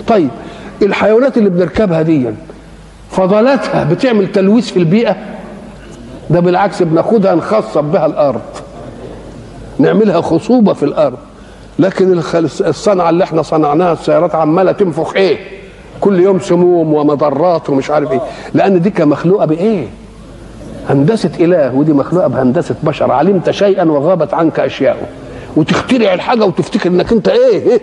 طيب 0.09 0.29
الحيوانات 0.83 1.39
اللي 1.39 1.51
بنركبها 1.51 2.03
دي 2.03 2.27
فضلاتها 3.11 3.85
بتعمل 3.85 4.33
تلويث 4.33 4.71
في 4.71 4.77
البيئة؟ 4.79 5.17
ده 6.31 6.41
بالعكس 6.41 6.83
بناخدها 6.83 7.35
نخصب 7.35 7.85
بها 7.85 8.07
الأرض. 8.07 8.41
نعملها 9.79 10.21
خصوبة 10.21 10.73
في 10.73 10.83
الأرض. 10.83 11.17
لكن 11.79 12.19
الصنعة 12.61 13.11
اللي 13.11 13.25
إحنا 13.25 13.43
صنعناها 13.43 13.93
السيارات 13.93 14.35
عمالة 14.35 14.73
تنفخ 14.73 15.17
إيه؟ 15.17 15.39
كل 16.01 16.21
يوم 16.21 16.41
سموم 16.41 16.95
ومضرات 16.95 17.71
ومش 17.71 17.91
عارف 17.91 18.13
إيه. 18.13 18.21
لأن 18.55 18.81
دي 18.83 19.05
مخلوقه 19.05 19.45
بإيه؟ 19.47 19.87
هندسة 20.89 21.31
إله 21.41 21.75
ودي 21.75 21.93
مخلوقة 21.93 22.27
بهندسة 22.29 22.75
بشر. 22.83 23.13
علمت 23.13 23.51
شيئا 23.51 23.85
وغابت 23.85 24.35
عنك 24.35 24.61
أشياء. 24.61 25.09
وتخترع 25.57 26.15
الحاجة 26.15 26.45
وتفتكر 26.45 26.91
إنك 26.91 27.13
أنت 27.13 27.29
إيه, 27.29 27.63
إيه؟ 27.71 27.81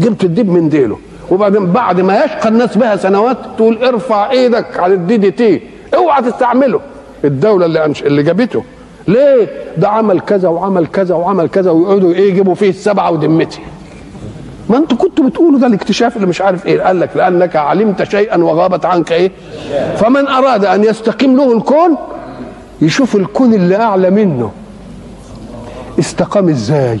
جبت 0.00 0.24
الدب 0.24 0.48
من 0.48 0.68
ديله. 0.68 0.98
وبعدين 1.30 1.66
بعد 1.66 2.00
ما 2.00 2.24
يشقى 2.24 2.48
الناس 2.48 2.76
بها 2.76 2.96
سنوات 2.96 3.36
تقول 3.56 3.84
ارفع 3.84 4.30
إيدك 4.30 4.80
عن 4.80 4.92
ال 4.92 5.16
DDT 5.16 5.60
اوعى 5.94 6.22
تستعمله. 6.22 6.80
الدولة 7.24 7.66
اللي. 7.66 7.92
اللي 8.06 8.22
جابته. 8.22 8.62
ليه؟ 9.08 9.48
ده 9.78 9.88
عمل 9.88 10.20
كذا 10.20 10.48
وعمل 10.48 10.86
كذا 10.86 11.14
وعمل 11.14 11.48
كذا 11.48 11.70
ويقعدوا 11.70 12.12
إيه 12.12 12.28
يجيبوا 12.30 12.54
فيه 12.54 12.70
السبعة 12.70 13.10
وذمتها. 13.10 13.60
ما 14.68 14.76
أنتوا 14.76 14.98
كنتوا 14.98 15.24
بتقولوا 15.24 15.58
ده 15.60 15.66
الاكتشاف 15.66 16.16
اللي 16.16 16.26
مش 16.26 16.40
عارف 16.40 16.66
إيه 16.66 16.80
قال 16.82 17.00
لك 17.00 17.10
لأنك 17.16 17.56
علمت 17.56 18.02
شيئا 18.02 18.36
وغابت 18.44 18.84
عنك 18.84 19.12
إيه. 19.12 19.30
فمن 19.96 20.28
أراد 20.28 20.64
أن 20.64 20.84
يستقيم 20.84 21.36
له 21.36 21.56
الكون 21.56 21.96
يشوف 22.82 23.16
الكون 23.16 23.54
اللي 23.54 23.76
أعلى 23.76 24.10
منه. 24.10 24.50
استقام 25.98 26.48
إزاي؟ 26.48 27.00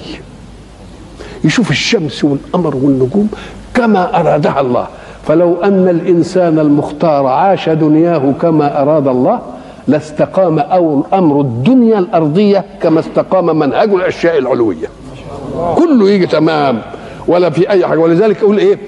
يشوف 1.44 1.70
الشمس 1.70 2.24
والقمر 2.24 2.76
والنجوم 2.76 3.28
كما 3.74 4.20
أرادها 4.20 4.60
الله. 4.60 4.86
فلو 5.26 5.62
أن 5.62 5.88
الإنسان 5.88 6.58
المختار 6.58 7.26
عاش 7.26 7.68
دنياه 7.68 8.32
كما 8.42 8.82
أراد 8.82 9.08
الله 9.08 9.40
لاستقام 9.88 10.58
أو 10.58 11.04
أمر 11.12 11.40
الدنيا 11.40 11.98
الأرضية 11.98 12.64
كما 12.82 13.00
استقام 13.00 13.58
منهج 13.58 13.90
الأشياء 13.90 14.38
العلوية. 14.38 14.86
كله 15.76 16.10
يجي 16.10 16.26
تمام 16.26 16.80
ولا 17.28 17.50
في 17.50 17.70
أي 17.70 17.86
حاجة. 17.86 17.98
ولذلك 17.98 18.42
يقول 18.42 18.58
إيه؟ 18.58 18.78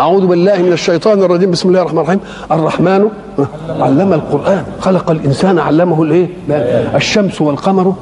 أعوذ 0.00 0.26
بالله 0.26 0.62
من 0.62 0.72
الشيطان 0.72 1.22
الرجيم. 1.22 1.50
بسم 1.50 1.68
الله 1.68 1.80
الرحمن 1.80 1.98
الرحيم. 2.00 2.20
الرحمن 2.52 3.08
علم 3.68 4.12
القرآن 4.12 4.64
خلق 4.80 5.10
الإنسان 5.10 5.58
علمه 5.58 6.02
الإيه؟ 6.02 6.28
الشمس 6.94 7.40
والقمر. 7.40 7.94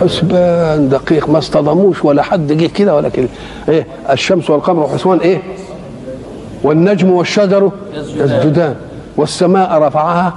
حسبان 0.00 0.88
دقيق. 0.88 1.28
ما 1.28 1.38
اصطدموش 1.38 2.04
ولا 2.04 2.22
حد 2.22 2.52
جه 2.52 2.66
كده 2.66 2.96
ولا 2.96 3.08
كده 3.08 3.28
إيه؟ 3.68 3.86
الشمس 4.10 4.50
والقمر 4.50 4.88
حسبان 4.88 5.18
إيه؟ 5.18 5.42
والنجم 6.62 7.10
والشجر 7.10 7.70
يسجدان. 7.94 8.76
والسماء 9.16 9.82
رفعها 9.82 10.34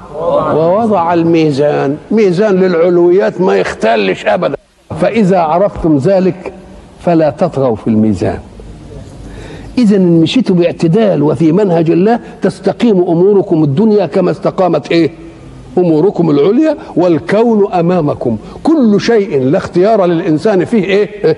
ووضع 0.53 1.13
الميزان. 1.13 1.97
ميزان 2.11 2.55
للعلويات 2.55 3.41
ما 3.41 3.55
يختلش 3.55 4.25
ابدا. 4.25 4.55
فإذا 5.01 5.39
عرفتم 5.39 5.97
ذلك 5.97 6.53
فلا 7.01 7.29
تطغوا 7.29 7.75
في 7.75 7.87
الميزان. 7.87 8.39
اذا 9.77 9.95
إن 9.97 10.21
مشيتوا 10.21 10.55
باعتدال 10.55 11.23
وفي 11.23 11.51
منهج 11.51 11.91
الله 11.91 12.19
تستقيم 12.41 12.97
أموركم 12.97 13.63
الدنيا 13.63 14.05
كما 14.05 14.31
استقامت 14.31 14.91
إيه؟ 14.91 15.11
أموركم 15.77 16.29
العليا 16.29 16.77
والكون 16.95 17.73
أمامكم. 17.73 18.37
كل 18.63 19.01
شيء 19.01 19.43
لا 19.43 19.57
اختيار 19.57 20.05
للإنسان 20.05 20.65
فيه 20.65 20.83
إيه؟ 20.83 21.37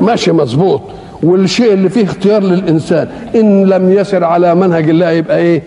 ماشي 0.00 0.32
مظبوط. 0.32 0.80
والشيء 1.22 1.72
اللي 1.72 1.88
فيه 1.88 2.04
اختيار 2.04 2.42
للإنسان 2.42 3.08
إن 3.34 3.64
لم 3.66 3.92
يسر 3.92 4.24
على 4.24 4.54
منهج 4.54 4.88
الله 4.88 5.10
يبقى 5.10 5.38
إيه؟ 5.38 5.62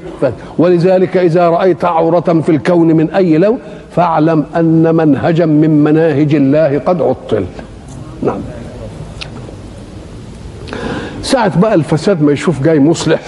ولذلك 0.57 1.17
إذا 1.17 1.49
رأيت 1.49 1.85
عورة 1.85 2.41
في 2.45 2.49
الكون 2.49 2.87
من 2.87 3.09
أي 3.09 3.37
لون 3.37 3.59
فاعلم 3.95 4.45
أن 4.55 4.95
منهجا 4.95 5.45
من 5.45 5.83
مناهج 5.83 6.35
الله 6.35 6.79
قد 6.79 7.01
عطل. 7.01 7.45
نعم. 8.23 8.39
ساعة 11.21 11.59
بقى 11.59 11.73
الفساد 11.73 12.21
ما 12.21 12.31
يشوف 12.31 12.63
جاي 12.63 12.79
مصلح. 12.79 13.21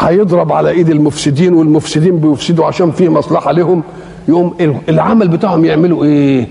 هيضرب 0.00 0.52
على 0.52 0.70
إيد 0.70 0.88
المفسدين 0.88 1.54
والمفسدين 1.54 2.16
بيفسدوا 2.20 2.66
عشان 2.66 2.90
فيه 2.90 3.08
مصلحة 3.08 3.52
لهم. 3.52 3.82
يقوم 4.28 4.54
العمل 4.88 5.28
بتاعهم 5.28 5.64
يعملوا 5.64 6.04
إيه؟ 6.04 6.48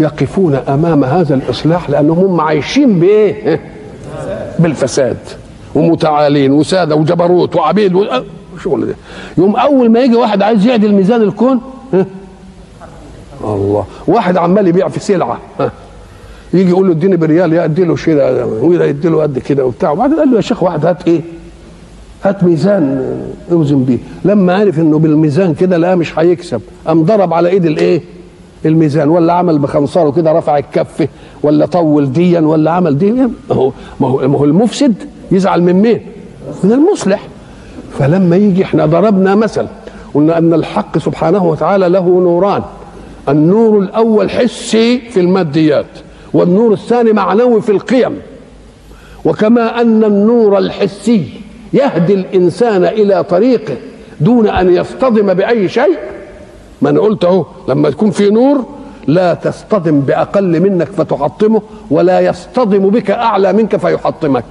يقفون 0.00 0.54
أمام 0.54 1.04
هذا 1.04 1.34
الإصلاح 1.34 1.90
لأنهم 1.90 2.18
هم 2.18 2.40
عايشين 2.40 3.00
بايه 3.00 3.60
بالفساد 4.58 5.16
ومتعالين 5.74 6.52
وسادة 6.52 6.94
وجبروت 6.94 7.56
وعبيد 7.56 7.94
وشغل 8.54 8.86
ده. 8.86 8.94
يوم 9.38 9.56
أول 9.56 9.90
ما 9.90 10.00
يجي 10.00 10.16
واحد 10.16 10.42
عايز 10.42 10.66
يعدل 10.66 10.92
ميزان 10.92 11.22
الكون 11.22 11.60
الله 13.44 13.84
واحد 14.06 14.36
عمال 14.36 14.66
يبيع 14.68 14.88
في 14.88 15.00
سلعة 15.00 15.38
يجي 16.54 16.70
يقول 16.70 16.86
له 16.86 16.92
اديني 16.92 17.16
بريال 17.16 17.52
يا 17.52 17.66
له 17.66 17.96
شيء 17.96 18.14
وده 18.62 18.84
يدي 18.84 19.08
له 19.08 19.22
قد 19.22 19.38
كده 19.38 19.66
وبتاع. 19.66 19.90
وبعدين 19.90 20.18
قال 20.18 20.30
له 20.30 20.36
يا 20.36 20.40
شيخ 20.40 20.62
واحد 20.62 20.86
هات 20.86 21.08
إيه؟ 21.08 21.20
هات 22.24 22.44
ميزان 22.44 23.16
أوزن 23.52 23.84
بيه. 23.84 23.98
لما 24.24 24.54
عرف 24.54 24.78
إنه 24.78 24.98
بالميزان 24.98 25.54
كده 25.54 25.76
لا 25.76 25.94
مش 25.94 26.18
هيكسب 26.18 26.60
قام 26.86 27.02
ضرب 27.04 27.32
على 27.32 27.48
إيد 27.48 27.64
الإيه؟ 27.64 28.02
الميزان 28.66 29.08
ولا 29.08 29.32
عمل 29.32 29.58
بخنصره 29.58 30.10
كده 30.10 30.32
رفع 30.32 30.58
الكفه 30.58 31.08
ولا 31.42 31.66
طول 31.66 32.12
ديا 32.12 32.40
ولا 32.40 32.70
عمل 32.70 32.98
دي 32.98 33.12
ما 33.12 33.28
هو 33.52 33.72
ما 34.00 34.38
هو 34.38 34.44
المفسد 34.44 34.94
يزعل 35.32 35.62
من 35.62 35.72
مين؟ 35.72 36.00
من 36.64 36.72
المصلح. 36.72 37.22
فلما 37.98 38.36
يجي 38.36 38.62
إحنا 38.62 38.86
ضربنا 38.86 39.34
مثل 39.34 39.66
قلنا 40.14 40.38
أن 40.38 40.54
الحق 40.54 40.98
سبحانه 40.98 41.44
وتعالى 41.44 41.88
له 41.88 42.20
نوران. 42.20 42.62
النور 43.28 43.78
الأول 43.78 44.30
حسي 44.30 44.98
في 44.98 45.20
الماديات 45.20 45.86
والنور 46.32 46.72
الثاني 46.72 47.12
معنوي 47.12 47.62
في 47.62 47.72
القيم. 47.72 48.18
وكما 49.24 49.80
أن 49.80 50.04
النور 50.04 50.58
الحسي 50.58 51.28
يهدي 51.72 52.14
الإنسان 52.14 52.84
إلى 52.84 53.24
طريقه 53.24 53.74
دون 54.20 54.48
أن 54.48 54.74
يصطدم 54.74 55.34
بأي 55.34 55.68
شيء 55.68 55.98
ما 56.82 56.90
أنا 56.90 57.00
قلت 57.00 57.24
أهو 57.24 57.46
لما 57.68 57.88
يكون 57.88 58.10
في 58.10 58.30
نور 58.30 58.64
لا 59.06 59.34
تصطدم 59.34 60.00
بأقل 60.00 60.60
منك 60.60 60.86
فتحطمه 60.88 61.62
ولا 61.90 62.20
يصطدم 62.20 62.90
بك 62.90 63.10
أعلى 63.10 63.52
منك 63.52 63.76
فيحطمك. 63.76 64.44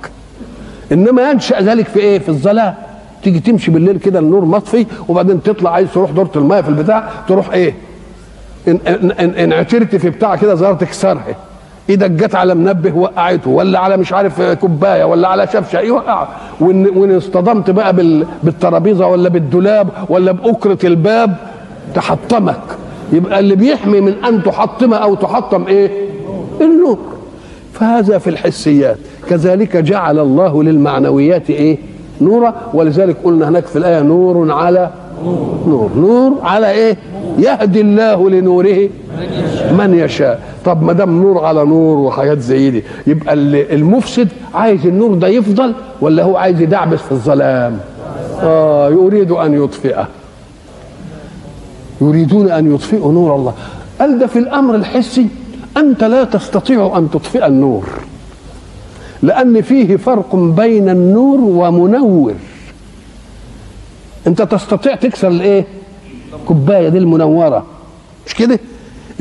إنما 0.91 1.29
ينشأ 1.31 1.61
ذلك 1.61 1.87
في 1.87 1.99
إيه؟ 1.99 2.19
في 2.19 2.29
الظلام. 2.29 2.73
تيجي 3.23 3.39
تمشي 3.39 3.71
بالليل 3.71 3.97
كده 3.99 4.19
النور 4.19 4.45
مطفي 4.45 4.85
وبعدين 5.07 5.43
تطلع 5.43 5.71
عايز 5.71 5.87
تروح 5.93 6.11
دورة 6.11 6.31
الماء 6.35 6.61
في 6.61 6.69
البتاع 6.69 7.09
تروح 7.27 7.51
إيه؟ 7.51 7.73
ان 8.67 8.79
ان 8.87 9.11
ان, 9.11 9.29
إن 9.29 9.53
عثرت 9.53 9.95
في 9.95 10.09
بتاع 10.09 10.35
كده 10.35 10.55
ظهرت 10.55 10.81
تكسرها 10.81 11.23
إيدك 11.89 12.11
جت 12.11 12.35
على 12.35 12.55
منبه 12.55 12.97
وقعته 12.97 13.49
ولا 13.49 13.79
على 13.79 13.97
مش 13.97 14.13
عارف 14.13 14.41
كوباية 14.41 15.03
ولا 15.03 15.27
على 15.27 15.47
شفشه 15.47 15.79
يوقع 15.79 16.27
وان 16.59 16.87
وإن 16.97 17.17
اصطدمت 17.17 17.69
بقى 17.69 17.93
بال 17.95 18.25
بالترابيزة 18.43 19.07
ولا 19.07 19.29
بالدولاب 19.29 19.89
ولا 20.09 20.31
بأكرة 20.31 20.77
الباب 20.83 21.35
تحطمك. 21.95 22.61
يبقى 23.13 23.39
اللي 23.39 23.55
بيحمي 23.55 24.01
من 24.01 24.13
أن 24.25 24.43
تحطم 24.43 24.93
أو 24.93 25.15
تحطم 25.15 25.67
إيه؟ 25.67 25.89
النور. 26.61 26.97
فهذا 27.73 28.17
في 28.17 28.29
الحسيات. 28.29 28.97
كذلك 29.29 29.77
جعل 29.77 30.19
الله 30.19 30.63
للمعنويات 30.63 31.49
إيه؟ 31.49 31.77
نورا. 32.21 32.53
ولذلك 32.73 33.17
قلنا 33.23 33.49
هناك 33.49 33.65
في 33.65 33.75
الآية 33.75 34.01
نور 34.01 34.51
على 34.51 34.89
نور. 35.67 35.89
نور 35.97 36.33
على 36.43 36.71
إيه؟ 36.71 36.97
يهدي 37.39 37.81
الله 37.81 38.29
لنوره 38.29 38.89
من 39.77 39.93
يشاء. 39.99 40.39
طب 40.65 40.83
ما 40.83 40.93
دام 40.93 41.21
نور 41.21 41.45
على 41.45 41.65
نور 41.65 41.97
وحاجات 41.97 42.39
زي 42.39 42.69
دي 42.69 42.83
يبقى 43.07 43.33
المفسد 43.73 44.27
عايز 44.53 44.85
النور 44.85 45.13
ده 45.13 45.27
يفضل 45.27 45.73
ولا 46.01 46.23
هو 46.23 46.37
عايز 46.37 46.61
يدعبس 46.61 46.99
في 46.99 47.11
الظلام؟ 47.11 47.79
آه 48.43 48.89
يريد 48.89 49.31
أن 49.31 49.63
يطفئه. 49.63 50.07
يريدون 52.01 52.51
أن 52.51 52.75
يطفئوا 52.75 53.13
نور 53.13 53.35
الله. 53.35 53.53
قال 53.99 54.19
ده 54.19 54.27
في 54.27 54.39
الأمر 54.39 54.75
الحسي 54.75 55.27
أنت 55.77 56.03
لا 56.03 56.23
تستطيع 56.23 56.97
أن 56.97 57.09
تطفئ 57.11 57.47
النور 57.47 57.85
لأن 59.23 59.61
فيه 59.61 59.95
فرق 59.97 60.35
بين 60.35 60.89
النور 60.89 61.39
ومنور. 61.41 62.33
أنت 64.27 64.41
تستطيع 64.41 64.95
تكسر 64.95 65.27
الإيه؟ 65.27 65.65
كوباية 66.47 66.89
دي 66.89 66.97
المنورة. 66.97 67.65
مش 68.27 68.33
كده؟ 68.35 68.59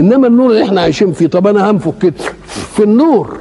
إنما 0.01 0.27
النور 0.27 0.51
اللي 0.51 0.65
إحنا 0.65 0.81
عايشين 0.81 1.13
فيه 1.13 1.27
طب 1.27 1.47
أنا 1.47 1.71
هنفخ 1.71 1.93
كده؟ 2.03 2.15
في 2.47 2.83
النور. 2.83 3.41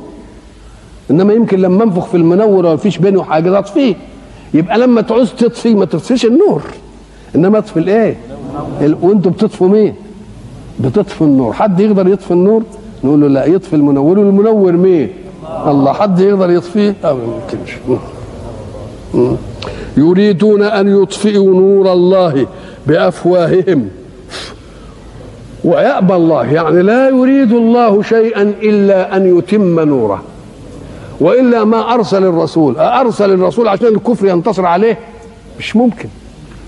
إنما 1.12 1.34
يمكن 1.34 1.60
لما 1.60 1.84
أنفخ 1.84 2.06
في 2.06 2.18
المنور 2.18 2.64
ما 2.64 2.76
فيش 2.78 2.98
بينه 2.98 3.24
حاجة 3.24 3.60
أطفيه. 3.60 3.96
يبقى 4.54 4.78
لما 4.78 5.02
تعوز 5.02 5.32
تطفي 5.32 5.74
ما 5.74 5.86
تطفيش 5.86 6.26
النور. 6.26 6.62
إنما 7.36 7.58
أطفي 7.58 7.78
الإيه؟ 7.80 8.18
وانتوا 9.02 9.32
بتطفوا 9.32 9.68
مين؟ 9.68 9.94
بتطفي 10.80 11.22
النور. 11.22 11.54
حد 11.54 11.80
يقدر 11.80 12.08
يطفي 12.08 12.32
النور؟ 12.32 12.64
نقول 13.04 13.22
له 13.22 13.28
لا 13.28 13.46
يطفي 13.46 13.76
المنور. 13.76 14.20
والمنور 14.20 14.72
مين؟ 14.72 15.10
الله. 15.68 15.94
حد 15.94 16.20
يقدر 16.20 16.52
يطفيه؟ 16.52 16.96
آه 17.04 17.14
ما 17.14 17.22
يمكنش. 17.24 17.78
يريدون 19.98 20.62
أن 20.64 21.02
يطفئوا 21.02 21.56
نور 21.56 21.94
الله 21.94 22.48
بأفواههم. 22.88 23.88
ويأبى 25.64 26.16
الله. 26.16 26.54
يعني 26.54 26.82
لا 26.82 27.10
يريد 27.10 27.52
الله 27.52 28.02
شيئا 28.02 28.42
إلا 28.42 29.18
أن 29.18 29.38
يتم 29.38 29.80
نوره. 29.80 30.24
وإلا 31.20 31.64
ما 31.64 31.94
أرسل 31.94 32.24
الرسول. 32.24 32.78
أرسل 32.78 33.32
الرسول 33.32 33.68
عشان 33.68 33.88
الكفر 33.88 34.28
ينتصر 34.28 34.66
عليه؟ 34.66 34.98
مش 35.60 35.76
ممكن. 35.76 36.10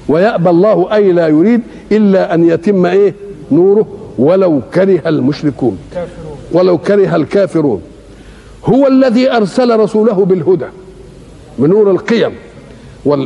ويأبى 0.09 0.49
الله 0.49 0.93
أي 0.93 1.11
لا 1.11 1.27
يريد 1.27 1.61
إلا 1.91 2.33
أن 2.33 2.49
يتم 2.49 2.85
إيه؟ 2.85 3.13
نوره 3.51 3.87
ولو 4.17 4.61
كره 4.73 5.01
المشركون. 5.07 5.77
ولو 6.51 6.77
كره 6.77 7.15
الكافرون. 7.15 7.81
هو 8.65 8.87
الذي 8.87 9.31
أرسل 9.31 9.79
رسوله 9.79 10.25
بالهدى 10.25 10.65
بنور 11.59 11.91
القيم 11.91 12.31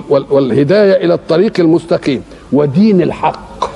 والهداية 0.09 1.05
إلى 1.05 1.13
الطريق 1.13 1.59
المستقيم 1.59 2.21
ودين 2.53 3.01
الحق. 3.01 3.69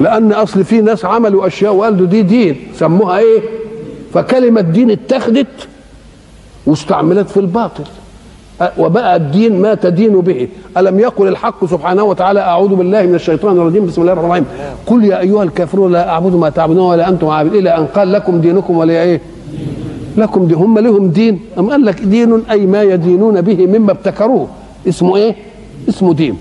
لأن 0.00 0.32
أصل 0.32 0.64
في 0.64 0.80
ناس 0.80 1.04
عملوا 1.04 1.46
أشياء 1.46 1.74
وقالوا 1.74 2.06
دي 2.06 2.22
دين 2.22 2.56
سموها 2.74 3.18
إيه؟ 3.18 3.40
فكلمة 4.14 4.60
دين 4.60 4.90
اتخذت 4.90 5.46
واستعملت 6.66 7.30
في 7.30 7.40
الباطل. 7.40 7.84
وبقى 8.78 9.16
الدين 9.16 9.62
ما 9.62 9.74
تدين 9.74 10.20
به. 10.20 10.48
ألم 10.76 11.00
يقل 11.00 11.28
الحق 11.28 11.64
سبحانه 11.64 12.04
وتعالى 12.04 12.40
أعوذ 12.40 12.74
بالله 12.74 13.02
من 13.02 13.14
الشيطان 13.14 13.56
الرجيم 13.58 13.86
بسم 13.86 14.00
الله 14.02 14.12
الرحمن 14.12 14.28
الرحيم. 14.30 14.46
قل 14.86 15.04
يا 15.04 15.20
أيها 15.20 15.42
الكافرون 15.42 15.92
لا 15.92 16.08
أعبد 16.08 16.34
ما 16.34 16.50
تعبدون 16.50 16.84
ولا 16.90 17.08
أنتم 17.08 17.28
عابدون. 17.28 17.58
إلى 17.58 17.76
أن 17.76 17.86
قال 17.86 18.12
لكم 18.12 18.40
دينكم 18.40 18.76
ولا 18.76 19.02
إيه؟ 19.02 19.20
لكم 20.16 20.46
دي 20.46 20.54
هم 20.54 20.78
لهم 20.78 21.08
دين. 21.08 21.40
أم 21.58 21.70
قال 21.70 21.84
لك 21.84 22.00
دين؟ 22.00 22.42
أي 22.50 22.66
ما 22.66 22.82
يدينون 22.82 23.40
به 23.40 23.66
مما 23.66 23.92
ابتكروه. 23.92 24.48
اسمه 24.88 25.16
إيه؟ 25.16 25.36
اسمه 25.88 26.14
دين. 26.14 26.36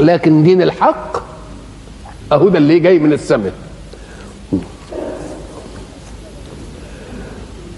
لكن 0.00 0.42
دين 0.42 0.62
الحق 0.62 1.16
أهو 2.32 2.48
ده 2.48 2.58
اللي 2.58 2.78
جاي 2.78 2.98
من 2.98 3.12
السماء. 3.12 3.52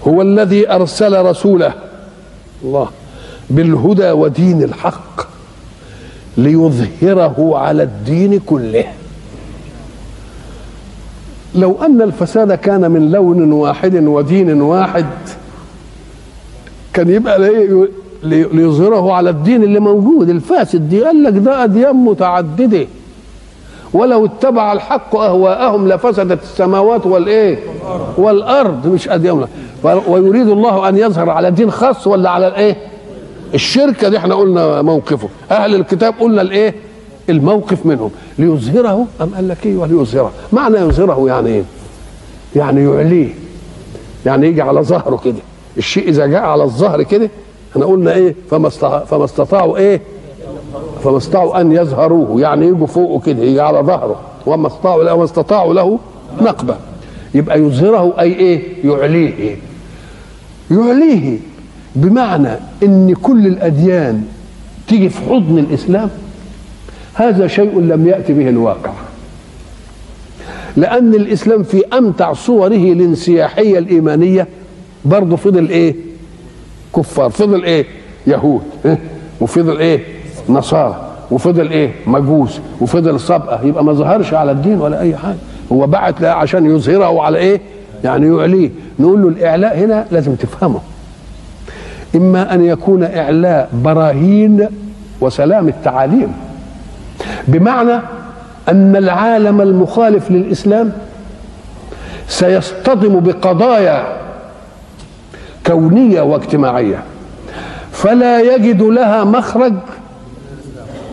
هو 0.07 0.21
الذي 0.21 0.71
أرسل 0.71 1.25
رسوله. 1.25 1.73
الله. 2.63 2.89
بالهدى 3.49 4.11
ودين 4.11 4.63
الحق 4.63 5.21
ليظهره 6.37 7.57
على 7.57 7.83
الدين 7.83 8.39
كله. 8.39 8.85
لو 11.55 11.77
أن 11.85 12.01
الفساد 12.01 12.53
كان 12.53 12.91
من 12.91 13.11
لون 13.11 13.51
واحد 13.51 13.95
ودين 13.95 14.61
واحد 14.61 15.05
كان 16.93 17.09
يبقى 17.09 17.39
ليظهره 18.23 19.13
على 19.13 19.29
الدين 19.29 19.63
اللي 19.63 19.79
موجود. 19.79 20.29
الفاسد 20.29 20.89
دي 20.89 21.03
قال 21.03 21.23
لك 21.23 21.33
ده 21.33 21.63
أديان 21.63 21.95
متعددة. 21.95 22.87
ولو 23.93 24.25
اتبع 24.25 24.73
الحق 24.73 25.15
أهواءهم 25.15 25.87
لفسدت 25.87 26.43
السماوات 26.43 27.05
والإيه؟ 27.05 27.59
والأرض. 28.17 28.87
مش 28.87 29.09
أديان. 29.09 29.47
ويريد 29.83 30.47
الله 30.47 30.89
أن 30.89 30.97
يظهر 30.97 31.29
على 31.29 31.51
دين 31.51 31.71
خاص 31.71 32.07
ولا 32.07 32.29
على 32.29 32.47
الإيه؟ 32.47 32.88
الشركة 33.53 34.09
دي 34.09 34.17
إحنا 34.17 34.35
قلنا 34.35 34.81
موقفه. 34.81 35.29
أهل 35.51 35.75
الكتاب 35.75 36.13
قلنا 36.19 36.41
الإيه؟ 36.41 36.75
الموقف 37.29 37.85
منهم. 37.85 38.11
ليظهره 38.39 39.07
أم 39.21 39.29
قال 39.35 39.47
لك 39.47 39.65
إيه؟ 39.65 39.77
وليظهره 39.77 40.31
معنى 40.53 40.77
يظهره 40.77 41.27
يعني 41.27 41.49
إيه؟ 41.49 41.63
يعني 42.55 42.83
يعليه. 42.83 43.29
يعني 44.25 44.47
يجي 44.47 44.61
على 44.61 44.81
ظهره 44.81 45.21
كده. 45.25 45.39
الشيء 45.77 46.09
إذا 46.09 46.25
جاء 46.25 46.41
على 46.41 46.63
الظهر 46.63 47.03
كده 47.03 47.29
إحنا 47.71 47.85
قلنا 47.85 48.13
إيه؟ 48.13 48.35
فما 48.51 48.69
فما 49.09 49.25
استطاعوا 49.25 49.77
إيه؟ 49.77 50.01
فما 51.03 51.17
استطاعوا 51.17 51.61
أن 51.61 51.71
يظهروه. 51.71 52.41
يعني 52.41 52.67
يجوا 52.67 52.87
فوقه 52.87 53.19
كده 53.25 53.43
يجي 53.43 53.61
على 53.61 53.79
ظهره. 53.79 54.19
وما 54.45 54.67
استطاعوا 54.67 55.03
له 55.03 55.23
استطاعوا 55.23 55.73
له 55.73 55.99
نقبة. 56.41 56.75
يبقى 57.33 57.59
يظهره 57.61 58.19
أي 58.19 58.33
إيه؟ 58.33 58.63
يعليه؟ 58.85 59.55
يعليه. 60.71 61.39
بمعنى 61.99 62.49
إن 62.83 63.13
كل 63.21 63.47
الأديان 63.47 64.23
تيجي 64.87 65.09
في 65.09 65.21
حضن 65.29 65.57
الإسلام 65.57 66.09
هذا 67.13 67.47
شيء 67.47 67.79
لم 67.79 68.07
يأتي 68.07 68.33
به 68.33 68.49
الواقع. 68.49 68.91
لأن 70.77 71.13
الإسلام 71.15 71.63
في 71.63 71.83
أمتع 71.93 72.33
صوره 72.33 72.67
الانسياحية 72.67 73.77
الإيمانية 73.79 74.47
برضه 75.05 75.35
فضل 75.35 75.69
إيه؟ 75.69 75.95
كفار 76.95 77.29
فضل 77.29 77.63
إيه؟ 77.63 77.85
يهود 78.27 78.61
وفضل 79.41 79.77
إيه؟ 79.77 80.03
نصارى 80.49 81.09
وفضل 81.31 81.69
إيه؟ 81.69 81.91
مجوس 82.07 82.59
وفضل 82.81 83.19
سبقه 83.19 83.63
يبقى 83.65 83.83
ما 83.83 83.93
ظهرش 83.93 84.33
على 84.33 84.51
الدين 84.51 84.81
ولا 84.81 85.01
أي 85.01 85.15
حاجة. 85.15 85.37
هو 85.71 85.87
بعت 85.87 86.23
عشان 86.23 86.65
يظهره 86.75 87.21
على 87.21 87.37
إيه؟ 87.37 87.61
يعني 88.03 88.37
يعليه. 88.37 88.69
نقول 88.99 89.21
له 89.21 89.27
الإعلاء 89.29 89.77
هنا 89.79 90.05
لازم 90.11 90.35
تفهمه. 90.35 90.79
إما 92.15 92.53
أن 92.53 92.65
يكون 92.65 93.03
إعلاء 93.03 93.69
براهين 93.73 94.67
وسلام 95.21 95.67
التعاليم. 95.67 96.33
بمعنى 97.47 97.99
أن 98.69 98.95
العالم 98.95 99.61
المخالف 99.61 100.31
للإسلام 100.31 100.91
سيصطدم 102.27 103.19
بقضايا 103.19 104.17
كونية 105.67 106.21
واجتماعية 106.21 107.03
فلا 107.91 108.55
يجد 108.55 108.81
لها 108.81 109.23
مخرج 109.23 109.73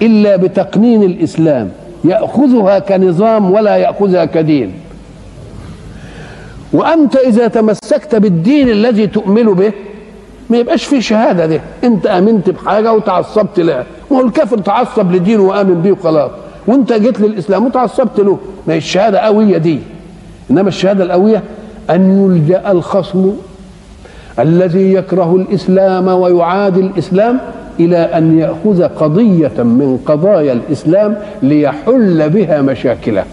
إلا 0.02 0.36
بتقنين 0.36 1.02
الإسلام 1.02 1.70
يأخذها 2.04 2.78
كنظام 2.78 3.50
ولا 3.50 3.76
يأخذها 3.76 4.24
كدين. 4.24 4.72
وأنت 6.72 7.16
إذا 7.16 7.48
تمسكت 7.48 8.14
بالدين 8.14 8.68
الذي 8.70 9.06
تؤمن 9.06 9.44
به 9.44 9.72
ما 10.50 10.56
يبقاش 10.56 10.84
في 10.84 11.02
شهادة 11.02 11.46
ده 11.46 11.60
انت 11.84 12.06
آمنت 12.06 12.50
بحاجة 12.50 12.92
وتعصبت 12.92 13.60
لها. 13.60 13.84
ما 14.10 14.16
هو 14.18 14.26
الكافر 14.26 14.58
تعصب 14.58 15.12
لدينه 15.12 15.42
وآمن 15.42 15.82
بيه 15.82 15.92
وخلاص. 15.92 16.30
وانت 16.66 16.92
جيت 16.92 17.20
للإسلام 17.20 17.66
وتعصبت 17.66 18.20
له. 18.20 18.38
ما 18.66 18.74
هي 18.74 18.78
الشهادة 18.78 19.18
قوية 19.18 19.58
دي. 19.58 19.78
إنما 20.50 20.68
الشهادة 20.68 21.04
القوية 21.04 21.42
أن 21.90 22.24
يلجأ 22.24 22.72
الخصم 22.72 23.32
الذي 24.38 24.92
يكره 24.92 25.36
الإسلام 25.36 26.08
ويعادي 26.08 26.80
الإسلام 26.80 27.38
إلى 27.80 27.96
أن 27.98 28.38
يأخذ 28.38 28.82
قضية 28.82 29.62
من 29.62 29.98
قضايا 30.06 30.52
الإسلام 30.52 31.16
ليحل 31.42 32.30
بها 32.30 32.62
مشاكله. 32.62 33.24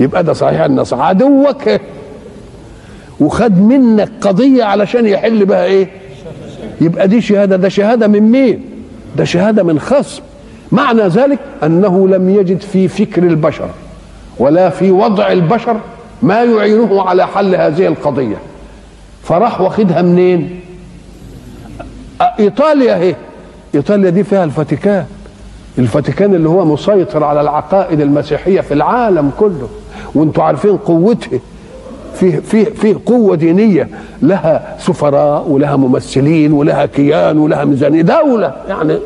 يبقى 0.00 0.24
ده 0.24 0.32
صحيح 0.32 0.60
النص 0.60 0.94
عدوك. 0.94 1.62
وخد 3.22 3.60
منك 3.60 4.10
قضية 4.20 4.64
علشان 4.64 5.06
يحل 5.06 5.44
بها 5.44 5.64
إيه؟ 5.64 5.88
يبقى 6.80 7.08
دي 7.08 7.20
شهادة. 7.20 7.56
ده 7.56 7.68
شهادة 7.68 8.08
من 8.08 8.20
مين؟ 8.22 8.64
ده 9.16 9.24
شهادة 9.24 9.62
من 9.62 9.80
خصم. 9.80 10.22
معنى 10.72 11.02
ذلك 11.02 11.38
أنه 11.62 12.08
لم 12.08 12.30
يجد 12.30 12.60
في 12.60 12.88
فكر 12.88 13.22
البشر 13.22 13.68
ولا 14.38 14.70
في 14.70 14.90
وضع 14.90 15.32
البشر 15.32 15.76
ما 16.22 16.42
يعينه 16.42 17.02
على 17.02 17.26
حل 17.26 17.54
هذه 17.54 17.86
القضية. 17.86 18.36
فراح 19.22 19.60
واخدها 19.60 20.02
منين؟ 20.02 20.60
إيطاليا 22.40 22.94
اهي 22.94 23.14
إيطاليا 23.74 24.10
دي 24.10 24.24
فيها 24.24 24.44
الفاتيكان. 24.44 25.06
الفاتيكان 25.78 26.34
اللي 26.34 26.48
هو 26.48 26.64
مسيطر 26.64 27.24
على 27.24 27.40
العقائد 27.40 28.00
المسيحية 28.00 28.60
في 28.60 28.74
العالم 28.74 29.30
كله. 29.38 29.68
وأنتم 30.14 30.42
عارفين 30.42 30.76
قوته 30.76 31.40
فيه 32.14 32.40
فيه 32.40 32.64
فيه 32.64 32.96
قوة 33.06 33.36
دينية 33.36 33.88
لها 34.22 34.76
سفراء 34.80 35.48
ولها 35.48 35.76
ممثلين 35.76 36.52
ولها 36.52 36.86
كيان 36.86 37.38
ولها 37.38 37.64
ميزانية 37.64 38.02
دولة 38.02 38.54
يعني 38.68 38.98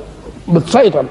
بتسيطر. 0.49 1.05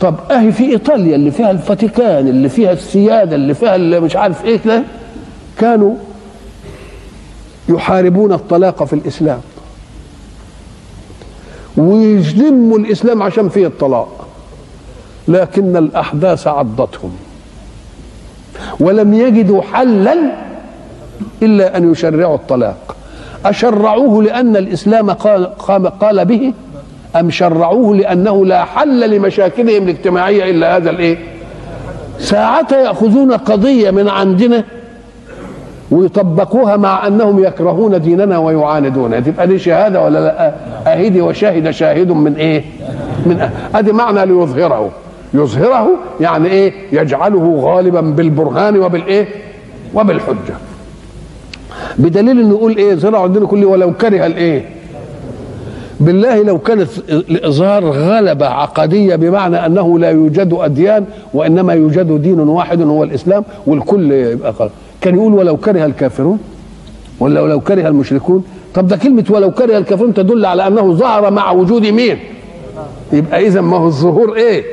طب 0.00 0.14
أهي 0.30 0.52
في 0.52 0.64
إيطاليا 0.72 1.14
اللي 1.16 1.30
فيها 1.30 1.50
الفاتيكان 1.50 2.28
اللي 2.28 2.48
فيها 2.48 2.72
السيادة 2.72 3.36
اللي 3.36 3.54
فيها 3.54 3.76
اللي 3.76 4.00
مش 4.00 4.16
عارف 4.16 4.44
إيه 4.44 4.56
كده 4.58 4.82
كانوا 5.58 5.94
يحاربون 7.68 8.32
الطلاق 8.32 8.84
في 8.84 8.92
الإسلام. 8.92 9.40
ويجلموا 11.76 12.78
الإسلام 12.78 13.22
عشان 13.22 13.48
فيه 13.48 13.66
الطلاق. 13.66 14.26
لكن 15.28 15.76
الأحداث 15.76 16.46
عضتهم. 16.46 17.12
ولم 18.80 19.14
يجدوا 19.14 19.62
حلا 19.62 20.16
إلا 21.42 21.76
أن 21.76 21.92
يشرعوا 21.92 22.34
الطلاق. 22.34 22.96
أشرعوه 23.46 24.22
لأن 24.22 24.56
الإسلام 24.56 25.10
قال, 25.10 25.46
قال 26.00 26.24
به 26.24 26.52
أم 27.16 27.30
شرعوه 27.30 27.96
لأنه 27.96 28.46
لا 28.46 28.64
حل 28.64 29.10
لمشاكلهم 29.10 29.82
الاجتماعية 29.82 30.50
إلا 30.50 30.76
هذا 30.76 30.90
الإيه؟ 30.90 31.18
ساعة 32.18 32.66
يأخذون 32.72 33.32
قضية 33.32 33.90
من 33.90 34.08
عندنا 34.08 34.64
ويطبقوها 35.90 36.76
مع 36.76 37.06
أنهم 37.06 37.44
يكرهون 37.44 38.00
ديننا 38.00 38.38
ويعاندونها 38.38 39.20
تبقى 39.20 39.46
دي 39.46 39.58
شهادة 39.58 40.02
ولا 40.02 40.20
لأ؟ 40.20 40.52
اهدي 40.92 41.20
وشهد 41.20 41.70
شاهد 41.70 42.10
من 42.10 42.34
إيه؟ 42.34 42.64
من 43.26 43.50
أدي 43.74 43.92
معنى 43.92 44.26
ليظهره. 44.26 44.90
يظهره 45.34 45.88
يعني 46.20 46.48
إيه؟ 46.48 46.72
يجعله 46.92 47.60
غالبا 47.62 48.00
بالبرهان 48.00 48.78
وبالإيه؟ 48.78 49.28
وبالحجة. 49.94 50.54
بدليل 51.98 52.40
إنه 52.40 52.48
يقول 52.50 52.76
إيه؟ 52.76 52.94
زرع 52.94 53.22
عندنا 53.22 53.46
كل 53.46 53.64
ولو 53.64 53.92
كره 53.92 54.26
الإيه؟ 54.26 54.68
بالله 56.00 56.42
لو 56.42 56.58
كانت 56.58 56.88
الاظهار 57.08 57.84
غلبه 57.84 58.46
عقدية 58.46 59.16
بمعنى 59.16 59.66
أنه 59.66 59.98
لا 59.98 60.10
يوجد 60.10 60.52
أديان 60.60 61.04
وإنما 61.34 61.72
يوجد 61.72 62.22
دين 62.22 62.40
واحد 62.40 62.82
هو 62.82 63.04
الإسلام 63.04 63.44
والكل 63.66 64.12
يبقى 64.12 64.52
قال. 64.52 64.70
كان 65.00 65.14
يقول 65.14 65.34
ولو 65.34 65.56
كره 65.56 65.84
الكافرون 65.84 66.38
ولا 67.20 67.40
ولو 67.40 67.60
كره 67.60 67.88
المشركون. 67.88 68.44
طب 68.74 68.86
ده 68.88 68.96
كلمة 68.96 69.24
ولو 69.30 69.50
كره 69.50 69.78
الكافرون 69.78 70.14
تدل 70.14 70.46
على 70.46 70.66
أنه 70.66 70.92
ظهر 70.92 71.30
مع 71.30 71.50
وجود 71.52 71.86
مين؟ 71.86 72.18
يبقى 73.12 73.46
إذا 73.46 73.60
ما 73.60 73.76
هو 73.76 73.86
الظهور 73.86 74.36
إيه؟ 74.36 74.64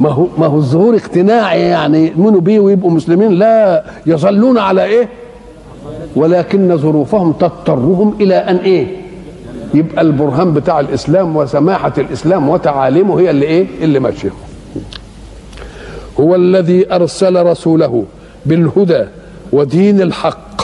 ما 0.00 0.10
هو 0.10 0.26
ما 0.38 0.46
هو 0.46 0.56
الظهور 0.56 0.96
اقتناعي 0.96 1.60
يعني 1.60 2.06
يؤمنوا 2.06 2.40
بيه 2.40 2.60
ويبقوا 2.60 2.90
مسلمين؟ 2.90 3.32
لا. 3.32 3.84
يظلون 4.06 4.58
على 4.58 4.84
إيه؟ 4.84 5.08
ولكن 6.16 6.76
ظروفهم 6.76 7.32
تضطرهم 7.32 8.14
إلى 8.20 8.34
أن 8.34 8.56
إيه؟ 8.56 8.86
يبقى 9.74 10.02
البرهان 10.02 10.54
بتاع 10.54 10.80
الإسلام 10.80 11.36
وسماحة 11.36 11.92
الإسلام 11.98 12.48
وتعاليمه 12.48 13.20
هي 13.20 13.30
اللي 13.30 13.46
إيه؟ 13.46 13.66
اللي 13.82 13.98
ماشيه 13.98 14.30
هو 16.20 16.34
الذي 16.34 16.94
أرسل 16.94 17.46
رسوله 17.46 18.04
بالهدى 18.46 19.04
ودين 19.52 20.00
الحق 20.00 20.62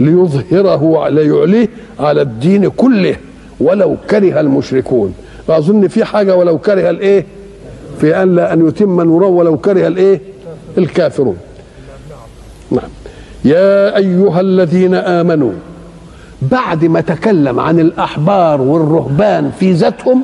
ليظهره 0.00 1.08
ليعليه 1.08 1.68
على 2.00 2.22
الدين 2.22 2.68
كله 2.68 3.16
ولو 3.60 3.96
كره 4.10 4.40
المشركون. 4.40 5.14
أظن 5.48 5.88
في 5.88 6.04
حاجة 6.04 6.36
ولو 6.36 6.58
كره 6.58 6.90
الإيه؟ 6.90 7.26
في 8.00 8.22
أن 8.22 8.34
لا 8.34 8.52
أن 8.52 8.68
يتم 8.68 9.00
نوره 9.02 9.26
ولو 9.26 9.56
كره 9.56 9.86
الإيه؟ 9.86 10.20
الكافرون. 10.78 11.36
نعم. 12.70 12.90
يا 13.44 13.96
أيها 13.96 14.40
الذين 14.40 14.94
آمنوا 14.94 15.52
بعد 16.42 16.84
ما 16.84 17.00
تكلم 17.00 17.60
عن 17.60 17.80
الأحبار 17.80 18.60
والرهبان 18.60 19.50
في 19.60 19.72
ذاتهم 19.72 20.22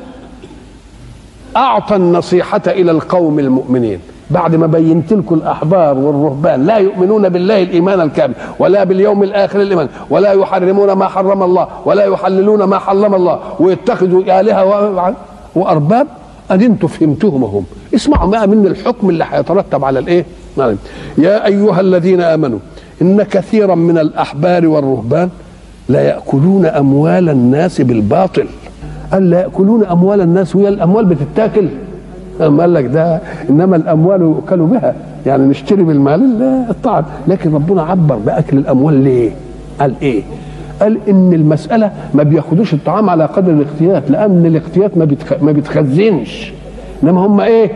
أعطى 1.57 1.95
النصيحة 1.95 2.61
إلى 2.67 2.91
القوم 2.91 3.39
المؤمنين. 3.39 3.99
بعد 4.31 4.55
ما 4.55 4.67
بينت 4.67 5.13
لكم 5.13 5.35
الأحبار 5.35 5.97
والرهبان 5.97 6.65
لا 6.65 6.77
يؤمنون 6.77 7.29
بالله 7.29 7.63
الإيمان 7.63 8.01
الكامل 8.01 8.33
ولا 8.59 8.83
باليوم 8.83 9.23
الآخر 9.23 9.61
الإيمان 9.61 9.87
ولا 10.09 10.31
يحرمون 10.31 10.91
ما 10.91 11.07
حرم 11.07 11.43
الله 11.43 11.67
ولا 11.85 12.05
يحللون 12.05 12.63
ما 12.63 12.77
حرم 12.79 13.15
الله 13.15 13.39
ويتخذوا 13.59 14.39
آلهة 14.39 15.15
وأرباب. 15.55 16.07
أن 16.51 16.61
أنتم 16.61 16.87
فهمتهم 16.87 17.43
هم. 17.43 17.65
اسمعوا 17.95 18.31
بقى 18.31 18.47
من 18.47 18.67
الحكم 18.67 19.09
اللي 19.09 19.25
هيترتب 19.31 19.85
على 19.85 19.99
الإيه؟ 19.99 20.25
يا 21.17 21.45
أيها 21.45 21.79
الذين 21.79 22.21
آمنوا 22.21 22.59
إن 23.01 23.23
كثيرا 23.23 23.75
من 23.75 23.97
الأحبار 23.97 24.67
والرهبان 24.67 25.29
لا 25.89 26.01
يأكلون 26.01 26.65
أموال 26.65 27.29
الناس 27.29 27.81
بالباطل 27.81 28.45
قال 29.11 29.29
لا 29.29 29.39
يأكلون 29.41 29.85
أموال 29.85 30.21
الناس 30.21 30.55
وهي 30.55 30.67
الأموال 30.67 31.05
بتتاكل 31.05 31.67
أما 32.41 32.61
قال 32.63 32.73
لك 32.73 32.85
ده 32.85 33.19
إنما 33.49 33.75
الأموال 33.75 34.21
يؤكل 34.21 34.57
بها 34.57 34.95
يعني 35.25 35.43
نشتري 35.43 35.83
بالمال 35.83 36.41
الطعام 36.69 37.05
لكن 37.27 37.53
ربنا 37.53 37.81
عبر 37.83 38.15
بأكل 38.15 38.57
الأموال 38.57 38.93
ليه؟ 38.93 39.31
قال 39.79 39.93
إيه؟ 40.01 40.23
قال 40.81 40.97
إن 41.09 41.33
المسألة 41.33 41.91
ما 42.13 42.23
بياخدوش 42.23 42.73
الطعام 42.73 43.09
على 43.09 43.25
قدر 43.25 43.51
الاختيات 43.51 44.11
لأن 44.11 44.45
الاختيات 44.45 44.97
ما. 44.97 45.07
ما 45.41 45.51
بيتخزنش 45.51 46.53
إنما 47.03 47.25
هم 47.25 47.39
إيه؟ 47.39 47.71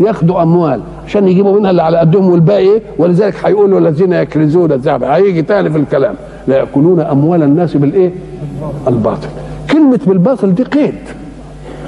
ياخدوا 0.00 0.42
أموال 0.42 0.80
عشان 1.06 1.28
يجيبوا 1.28 1.60
منها 1.60 1.70
اللي 1.70 1.82
على 1.82 1.98
قدهم 1.98 2.30
والباقي؟ 2.30 2.80
ولذلك 2.98 3.34
هيقولوا 3.44 3.78
الذين 3.78 4.12
يكنزون 4.12 4.72
الذهب. 4.72 5.02
هيجي 5.02 5.42
تاني 5.42 5.70
في 5.70 5.78
الكلام. 5.78 6.14
لا 6.48 6.56
يأكلون 6.56 7.00
أموال 7.00 7.42
الناس 7.42 7.76
بالإيه؟ 7.76 8.10
الباطل. 8.88 9.28
كلمة 9.70 10.00
بالباطل 10.06 10.54
دي 10.54 10.62
قيد. 10.62 10.94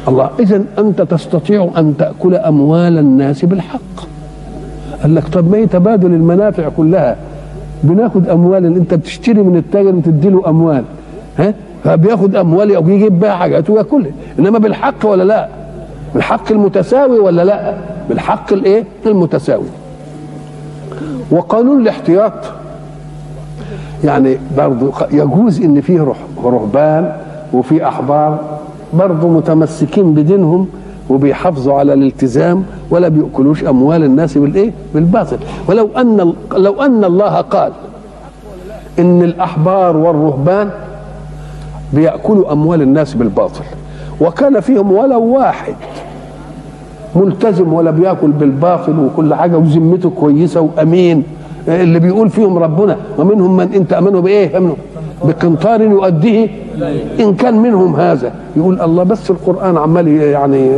الله 0.08 0.30
اذا 0.40 0.64
أنت 0.78 1.02
تستطيع 1.02 1.70
أن 1.78 1.94
تأكل 1.98 2.34
أموال 2.34 2.98
الناس 2.98 3.44
بالحق. 3.44 3.80
قال 5.02 5.14
لك 5.14 5.28
طب 5.28 5.50
ما 5.50 5.56
هي 5.56 5.66
تبادل 5.66 6.06
المنافع 6.06 6.68
كلها. 6.76 7.16
بناخد 7.82 8.28
أموال 8.28 8.66
اللي 8.66 8.78
أنت 8.78 8.94
بتشتري 8.94 9.42
من 9.42 9.56
التاجر 9.56 9.94
وتدي 9.94 10.28
له 10.28 10.48
أموال. 10.48 10.84
ها؟ 11.38 11.54
فبياخد 11.84 12.36
أموال 12.36 12.74
أو 12.74 12.88
يجيب 12.88 13.20
بها 13.20 13.34
حاجات 13.34 13.70
وياكلها. 13.70 14.10
إنما 14.38 14.58
بالحق 14.58 15.06
ولا 15.06 15.22
لا؟ 15.22 15.48
بالحق 16.14 16.52
المتساوي 16.52 17.18
ولا 17.18 17.44
لا؟ 17.44 17.74
بالحق 18.08 18.52
الايه؟ 18.52 18.84
المتساوي. 19.06 19.66
وقانون 21.30 21.80
الاحتياط 21.82 22.32
يعني 24.04 24.38
برضه 24.56 24.92
يجوز 25.10 25.60
ان 25.62 25.80
فيه 25.80 26.14
رهبان 26.44 27.12
وفي 27.52 27.88
احبار 27.88 28.38
برضه 28.94 29.28
متمسكين 29.28 30.14
بدينهم 30.14 30.68
وبيحافظوا 31.10 31.74
على 31.78 31.92
الالتزام 31.92 32.64
ولا 32.90 33.08
بيأكلوش 33.08 33.64
أموال 33.64 34.04
الناس 34.04 34.38
بالإيه؟ 34.38 34.72
بالباطل. 34.94 35.38
ولو 35.68 35.88
أن 35.96 36.34
لو 36.56 36.82
أن 36.82 37.04
الله 37.04 37.34
قال 37.40 37.72
إن 38.98 39.22
الأحبار 39.22 39.96
والرهبان 39.96 40.70
بيأكلوا 41.92 42.52
أموال 42.52 42.82
الناس 42.82 43.14
بالباطل 43.14 43.64
وكان 44.20 44.60
فيهم 44.60 44.92
ولو 44.92 45.22
واحد 45.22 45.74
ملتزم 47.18 47.72
ولا 47.72 47.90
بياكل 47.90 48.30
بالباطل 48.30 48.98
وكل 48.98 49.34
حاجة 49.34 49.56
وذمته 49.58 50.10
كويسة 50.10 50.60
وأمين. 50.60 51.22
اللي 51.68 51.98
بيقول 51.98 52.30
فيهم 52.30 52.58
ربنا؟ 52.58 52.96
ومنهم 53.18 53.56
من 53.56 53.72
إن 53.74 53.88
تأمنوا 53.88 54.20
بإيه؟ 54.20 54.56
أمنوا 54.58 54.74
بقنطار 55.24 55.80
يؤديه. 55.80 56.48
إن 57.20 57.34
كان 57.34 57.58
منهم 57.62 57.96
هذا 57.96 58.32
يقول 58.56 58.80
الله 58.80 59.02
بس 59.02 59.30
القرآن 59.30 59.76
عمال 59.78 60.08
يعني 60.08 60.70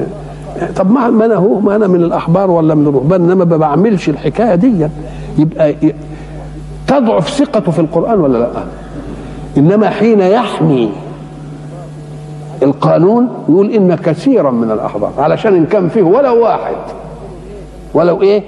طب 0.77 0.91
ما 0.91 1.09
أنا 1.09 1.35
هو 1.35 1.61
ما 1.61 1.77
أنا 1.77 1.87
من 1.87 2.01
الأحبار 2.01 2.51
ولا 2.51 2.75
من 2.75 2.87
الرهبان؟ 2.87 3.21
انما 3.31 3.45
ما 3.45 3.57
بعملش 3.57 4.09
الحكاية 4.09 4.55
دي. 4.55 4.87
يبقى 5.39 5.75
تضعف 6.87 7.29
ثقته 7.29 7.73
في 7.73 7.79
القرآن 7.79 8.21
ولا 8.21 8.39
لأ؟ 8.39 8.49
إنما 9.59 9.91
حين 9.91 10.21
يحمي 10.21 10.91
القانون 12.63 13.29
يقول 13.49 13.71
إن 13.71 13.95
كثيرا 13.95 14.51
من 14.51 14.71
الأحبار 14.71 15.13
علشان 15.19 15.55
إن 15.55 15.67
كان 15.67 15.89
فيه 15.89 16.03
ولو 16.03 16.43
واحد 16.43 16.75
ولو 17.95 18.23
إيه 18.23 18.43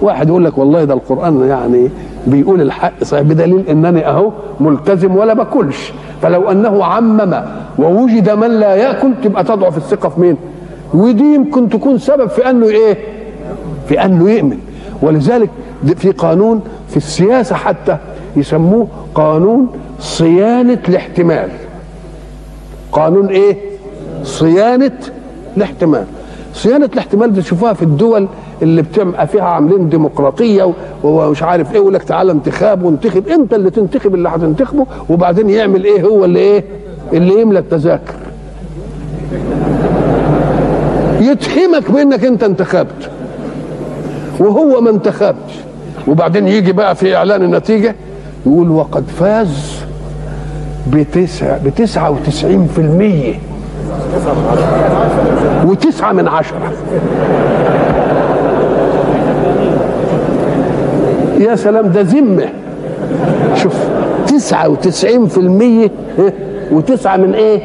واحد 0.00 0.28
يقول 0.28 0.44
لك 0.44 0.58
والله 0.58 0.84
ده 0.84 0.94
القرآن 0.94 1.48
يعني 1.48 1.90
بيقول 2.26 2.60
الحق 2.60 3.04
صحيح 3.04 3.22
بدليل 3.22 3.68
إنني 3.68 4.08
أهو 4.08 4.30
ملتزم 4.60 5.16
ولا 5.16 5.34
باكلش 5.34 5.92
فلو 6.22 6.50
أنه 6.50 6.84
عمم 6.84 7.42
ووجد 7.78 8.30
من 8.30 8.50
لا 8.50 8.74
يأكل 8.74 9.10
تبقى 9.24 9.44
تضعف 9.44 9.76
الثقة 9.76 10.08
في 10.08 10.20
مين؟ 10.20 10.36
ودي 10.94 11.34
يمكن 11.34 11.68
تكون 11.68 11.98
سبب 11.98 12.28
في 12.28 12.50
أنه 12.50 12.66
إيه؟ 12.66 12.96
في 13.88 14.04
أنه 14.04 14.30
يؤمن 14.30 14.58
ولذلك 15.02 15.50
في 15.96 16.10
قانون 16.10 16.60
في 16.88 16.96
السياسة 16.96 17.56
حتى 17.56 17.96
يسموه 18.36 18.86
قانون 19.14 19.66
صيانة 20.00 20.78
الاحتمال 20.88 21.48
قانون 22.94 23.26
إيه؟ 23.26 23.56
صيانة 24.24 24.92
الاحتمال. 25.56 26.04
صيانة 26.54 26.86
الاحتمال 26.92 27.32
دي 27.34 27.42
تشوفوها 27.42 27.72
في 27.72 27.82
الدول 27.82 28.28
اللي 28.62 28.82
بتبقى 28.82 29.26
فيها 29.26 29.42
عاملين 29.42 29.88
ديمقراطية 29.88 30.72
ومش 31.04 31.42
عارف 31.42 31.70
إيه 31.72 31.76
يقول 31.76 31.94
لك 31.94 32.02
تعالى 32.02 32.32
انتخاب 32.32 32.82
وانتخب 32.82 33.28
أنت 33.28 33.54
اللي 33.54 33.70
تنتخب 33.70 34.14
اللي 34.14 34.28
هتنتخبه 34.28 34.86
وبعدين 35.10 35.50
يعمل 35.50 35.84
إيه 35.84 36.02
هو 36.02 36.24
اللي 36.24 36.38
إيه؟ 36.38 36.64
اللي 37.12 37.40
يملى 37.40 37.58
التذاكر. 37.58 38.14
يتهمك 41.20 41.90
بإنك 41.90 42.24
أنت 42.24 42.42
انتخبت 42.42 43.10
وهو 44.38 44.80
ما 44.80 44.90
انتخبش. 44.90 45.52
وبعدين 46.08 46.48
يجي 46.48 46.72
بقى 46.72 46.94
في 46.94 47.16
إعلان 47.16 47.42
النتيجة 47.42 47.94
يقول 48.46 48.70
وقد 48.70 49.04
فاز 49.20 49.73
بتسعة 50.92 51.64
بتسعة 51.64 52.10
وتسعين 52.10 52.66
في 52.66 52.78
المية. 52.80 53.34
وتسعة 55.66 56.12
من 56.12 56.28
عشرة. 56.28 56.72
يا 61.40 61.54
سلام 61.56 61.88
ده 61.88 62.00
ذمة. 62.00 62.48
شوف 63.54 63.74
تسعة 64.26 64.68
وتسعين 64.68 65.26
في 65.26 65.38
المية 65.38 65.90
وتسعة 66.72 67.16
من 67.16 67.34
إيه؟ 67.34 67.60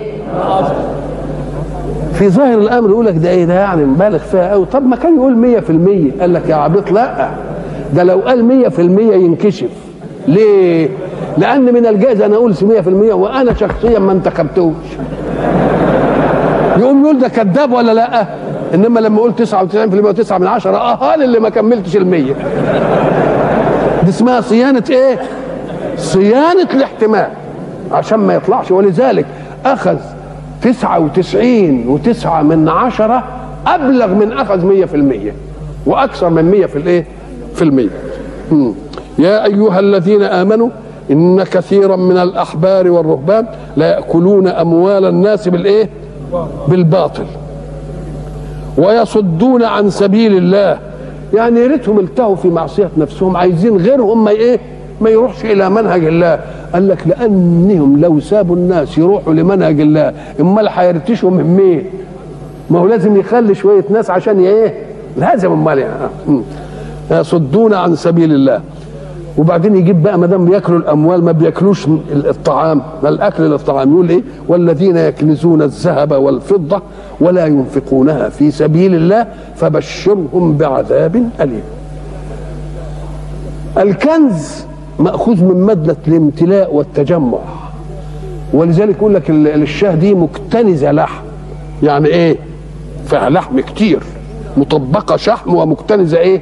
في 2.14 2.30
ظاهر 2.30 2.58
الأمر 2.60 2.90
يقول 2.90 3.06
لك 3.06 3.16
ده 3.16 3.30
إيه؟ 3.30 3.46
ده 3.46 3.54
يعني 3.54 3.86
مبالغ 3.86 4.18
فيها 4.18 4.52
قوي 4.52 4.66
طب 4.66 4.86
ما 4.86 4.96
كان 4.96 5.16
يقول 5.16 5.38
مية 5.38 5.60
في 5.60 5.70
المية. 5.70 6.12
قال 6.22 6.34
لك 6.34 6.50
يا 6.50 6.56
عبيط 6.56 6.92
لأ. 6.92 7.30
ده 7.96 8.04
لو 8.04 8.20
قال 8.20 8.46
مية 8.46 8.68
في 8.68 8.82
المية 8.82 9.16
ينكشف. 9.16 9.70
ليه؟ 10.28 10.90
لأن 11.38 11.74
من 11.74 11.86
الجائز 11.86 12.22
أنا 12.22 12.36
أقول 12.36 12.56
مية 12.62 12.82
في 12.82 12.90
المية 12.90 13.14
وأنا 13.14 13.54
شخصيا 13.54 14.00
ما 14.00 14.12
انتخبتوش. 14.12 14.74
يقوم 16.78 17.04
يقول 17.04 17.20
ده 17.20 17.28
كذاب 17.28 17.72
ولا 17.74 17.92
لأ؟ 17.94 18.26
إنما 18.74 19.00
لما 19.00 19.18
أقول 19.18 19.34
99% 19.34 19.42
و9 20.26 20.32
من 20.32 20.48
عشرة 20.48 20.78
آه 20.78 21.16
اللي 21.16 21.40
ما 21.40 21.50
كملتش 21.50 21.96
المية. 21.96 22.34
دي 24.04 24.10
اسمها 24.10 24.42
صيانة 24.42 24.84
إيه؟ 24.90 25.20
صيانة 25.98 26.68
الاحتمال. 26.74 27.28
عشان 27.92 28.20
ما 28.20 28.34
يطلعش. 28.34 28.72
ولذلك 28.72 29.26
أخذ 29.66 29.98
تسعة 30.62 31.00
وتسعين 31.00 31.86
وتسعة 31.88 32.42
من 32.42 32.70
عشرة 32.70 33.24
أبلغ 33.68 34.08
من 34.08 34.32
أخذ 34.32 34.66
مية 34.66 34.86
في 34.86 34.96
المية 34.96 35.34
وأكثر 35.86 36.30
من 36.30 36.52
مية 36.52 36.66
في 36.66 36.76
الإيه؟ 36.76 37.06
في 37.56 37.62
المية. 37.62 37.90
يا 39.20 39.46
أيها 39.46 39.80
الذين 39.80 40.24
آمنوا 40.24 40.70
إن 41.12 41.44
كثيرا 41.44 41.96
من 41.96 42.18
الاحبار 42.18 42.90
والرهبان 42.92 43.46
لا 43.78 43.88
يأكلون 43.88 44.48
أموال 44.48 45.06
الناس 45.06 45.48
بالإيه؟ 45.48 45.90
بالباطل. 46.68 47.26
ويصدون 48.78 49.64
عن 49.64 49.90
سبيل 49.90 50.38
الله. 50.38 50.80
يعني 51.34 51.60
يا 51.60 51.68
ريتهم 51.68 52.00
التهوا 52.00 52.36
في 52.36 52.48
معصية 52.48 52.90
نفسهم 52.98 53.38
عايزين 53.38 53.78
غيرهم 53.78 54.24
ما 54.24 54.32
إيه؟ 54.32 54.60
ما 55.02 55.10
يروحش 55.10 55.46
إلى 55.46 55.70
منهج 55.70 56.06
الله. 56.06 56.40
قال 56.74 56.88
لك 56.88 57.08
لأنهم 57.08 58.02
لو 58.02 58.20
سابوا 58.20 58.56
الناس 58.56 58.98
يروحوا 58.98 59.34
لمنهج 59.34 59.80
الله 59.82 60.14
امال 60.40 60.70
هيرتشوا 60.70 61.32
من 61.32 61.44
مين؟ 61.44 61.84
ما 62.70 62.80
هو 62.80 62.88
لازم 62.88 63.18
يخلي 63.18 63.56
شوية 63.56 63.84
ناس 63.90 64.10
عشان 64.10 64.40
إيه؟ 64.40 64.74
لازم 65.18 65.52
أمال 65.52 65.78
يعني. 65.78 66.42
يصدون 67.12 67.74
عن 67.74 67.96
سبيل 67.96 68.34
الله. 68.34 68.62
وبعدين 69.40 69.76
يجيب 69.76 70.04
بقى 70.04 70.20
ما 70.20 70.28
دام 70.28 70.46
بياكلوا 70.46 70.80
الأموال 70.80 71.24
ما 71.24 71.32
بياكلوش 71.32 71.88
الطعام 72.12 72.82
ما 73.04 73.10
الأكل 73.10 73.44
للطعام. 73.44 73.92
يقول 73.94 74.10
إيه؟ 74.10 74.22
والذين 74.48 74.98
يكنزون 74.98 75.62
الذهب 75.62 76.12
والفضة 76.12 76.82
ولا 77.20 77.46
ينفقونها 77.46 78.30
في 78.30 78.52
سبيل 78.52 78.96
الله 78.96 79.28
فبشرهم 79.56 80.58
بعذاب 80.58 81.30
أليم. 81.42 81.62
الكنز 83.78 84.66
مأخوذ 85.00 85.44
من 85.44 85.66
مادة 85.66 85.98
الامتلاء 86.08 86.76
والتجمع. 86.76 87.40
ولذلك 88.54 88.96
يقول 88.96 89.14
لك 89.16 89.30
الشاه 89.30 89.96
دي 89.96 90.16
مكتنزة 90.16 90.92
لحم. 90.92 91.24
يعني 91.84 92.08
إيه؟ 92.08 92.38
فيها 93.06 93.30
لحم 93.30 93.60
كتير. 93.60 94.00
مطبقة 94.58 95.16
شحم 95.18 95.54
ومكتنزة 95.54 96.18
إيه؟ 96.18 96.42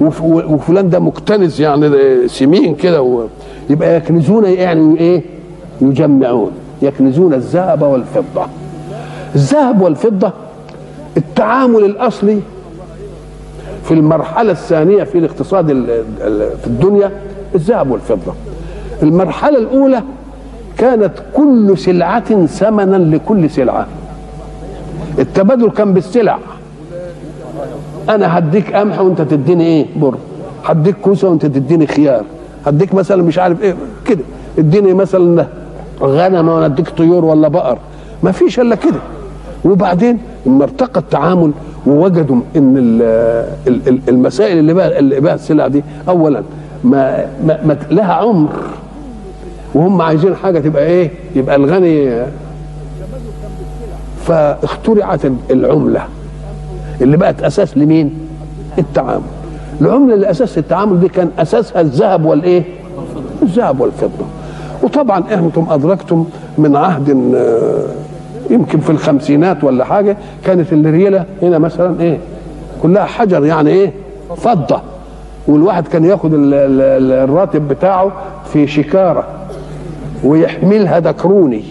وفلان 0.00 0.90
ده 0.90 0.98
مكتنز 0.98 1.60
يعني 1.60 1.90
سمين 2.28 2.74
كده 2.74 3.26
يبقى 3.70 3.96
يكنزون 3.96 4.44
يعني 4.44 4.98
إيه؟ 5.00 5.22
يجمعون. 5.80 6.50
يكنزون 6.82 7.34
الذهب 7.34 7.82
والفضة. 7.82 8.46
الذهب 9.34 9.80
والفضة 9.80 10.32
التعامل 11.16 11.84
الأصلي 11.84 12.40
في 13.84 13.94
المرحلة 13.94 14.52
الثانية 14.52 15.04
في 15.04 15.18
الاقتصاد 15.18 15.66
في 16.60 16.66
الدنيا 16.66 17.10
الذهب 17.54 17.90
والفضة. 17.90 18.34
المرحلة 19.02 19.58
الأولى 19.58 20.02
كانت 20.78 21.12
كل 21.34 21.78
سلعة 21.78 22.46
ثمنا 22.46 22.96
لكل 23.16 23.50
سلعة. 23.50 23.86
التبادل 25.18 25.70
كان 25.70 25.92
بالسلع. 25.94 26.38
أنا 28.08 28.38
هديك 28.38 28.74
قمح 28.74 29.00
وأنت 29.00 29.22
تديني 29.22 29.64
إيه؟ 29.64 29.86
بر. 29.96 30.14
هديك 30.64 30.96
كوسة 31.02 31.28
وأنت 31.28 31.46
تديني 31.46 31.86
خيار. 31.86 32.24
هديك 32.66 32.94
مثلا 32.94 33.22
مش 33.22 33.38
عارف 33.38 33.62
إيه 33.62 33.74
كده. 34.06 34.22
اديني 34.58 34.94
مثلا 34.94 35.46
غنم 36.02 36.48
وأنا 36.48 36.66
أديك 36.66 36.88
طيور 36.88 37.24
ولا 37.24 37.48
بقر. 37.48 37.78
ما 38.22 38.32
فيش 38.32 38.60
إلا 38.60 38.74
كده. 38.74 39.00
وبعدين 39.64 40.18
لما 40.46 40.64
ارتقى 40.64 41.00
التعامل 41.00 41.50
ووجدوا 41.86 42.40
إن 42.56 42.76
المسائل 44.08 44.58
اللي 44.58 44.74
بقى 44.74 44.98
اللي 44.98 45.20
بقى 45.20 45.34
السلع 45.34 45.66
دي 45.68 45.84
اولا 46.08 46.42
ما, 46.84 47.26
ما, 47.46 47.58
ما 47.66 47.76
لها 47.90 48.12
عمر. 48.12 48.50
وهم 49.74 50.02
عايزين 50.02 50.36
حاجة 50.36 50.58
تبقى 50.58 50.86
إيه؟ 50.86 51.10
يبقى 51.36 51.56
الغني. 51.56 52.22
فاخترعت 54.26 55.20
العملة. 55.50 56.02
اللي 57.00 57.16
بقت 57.16 57.42
أساس 57.42 57.76
لمين؟ 57.78 58.14
التعامل. 58.78 59.22
العملة 59.80 60.14
اللي 60.14 60.30
أساس 60.30 60.58
التعامل 60.58 61.00
دي 61.00 61.08
كان 61.08 61.30
أساسها 61.38 61.80
الذهب 61.80 62.24
والإيه؟ 62.24 62.62
الذهب 63.42 63.80
والفضة. 63.80 64.24
وطبعا 64.82 65.24
أنتم 65.32 65.66
أدركتم 65.70 66.26
من 66.58 66.76
عهد 66.76 67.08
يمكن 68.50 68.80
في 68.80 68.90
الخمسينات 68.90 69.64
ولا 69.64 69.84
حاجة 69.84 70.16
كانت 70.44 70.72
الرياله 70.72 71.24
هنا 71.42 71.58
مثلا 71.58 72.00
إيه؟ 72.00 72.18
كلها 72.82 73.04
حجر 73.04 73.44
يعني 73.44 73.70
إيه؟ 73.70 73.92
فضة. 74.36 74.80
والواحد 75.48 75.88
كان 75.88 76.04
ياخد 76.04 76.30
الراتب 76.34 77.68
بتاعه 77.68 78.12
في 78.52 78.66
شكارة 78.66 79.24
ويحملها 80.24 80.98
دكروني 80.98 81.64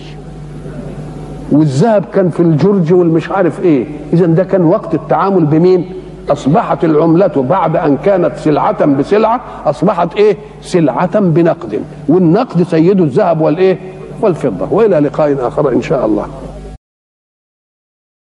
والذهب 1.55 2.05
كان 2.13 2.29
في 2.29 2.39
الجرج 2.39 2.93
والمش 2.93 3.31
عارف 3.31 3.63
إيه. 3.63 3.85
اذا 4.13 4.25
ده 4.25 4.43
كان 4.43 4.61
وقت 4.61 4.93
التعامل 4.93 5.45
بمين؟ 5.45 5.85
أصبحت 6.29 6.85
العملة 6.85 7.45
بعد 7.49 7.75
أن 7.75 7.97
كانت 7.97 8.35
سلعة 8.35 8.85
بسلعة 8.85 9.41
أصبحت 9.65 10.15
إيه؟ 10.15 10.37
سلعة 10.61 11.19
بنقد. 11.19 11.81
والنقد 12.09 12.63
سيد 12.63 13.01
الذهب 13.01 13.41
والإيه؟ 13.41 13.79
والفضة. 14.21 14.67
وإلى 14.71 14.99
لقاء 14.99 15.47
آخر 15.47 15.69
إن 15.73 15.81
شاء 15.81 16.05
الله. 16.05 16.25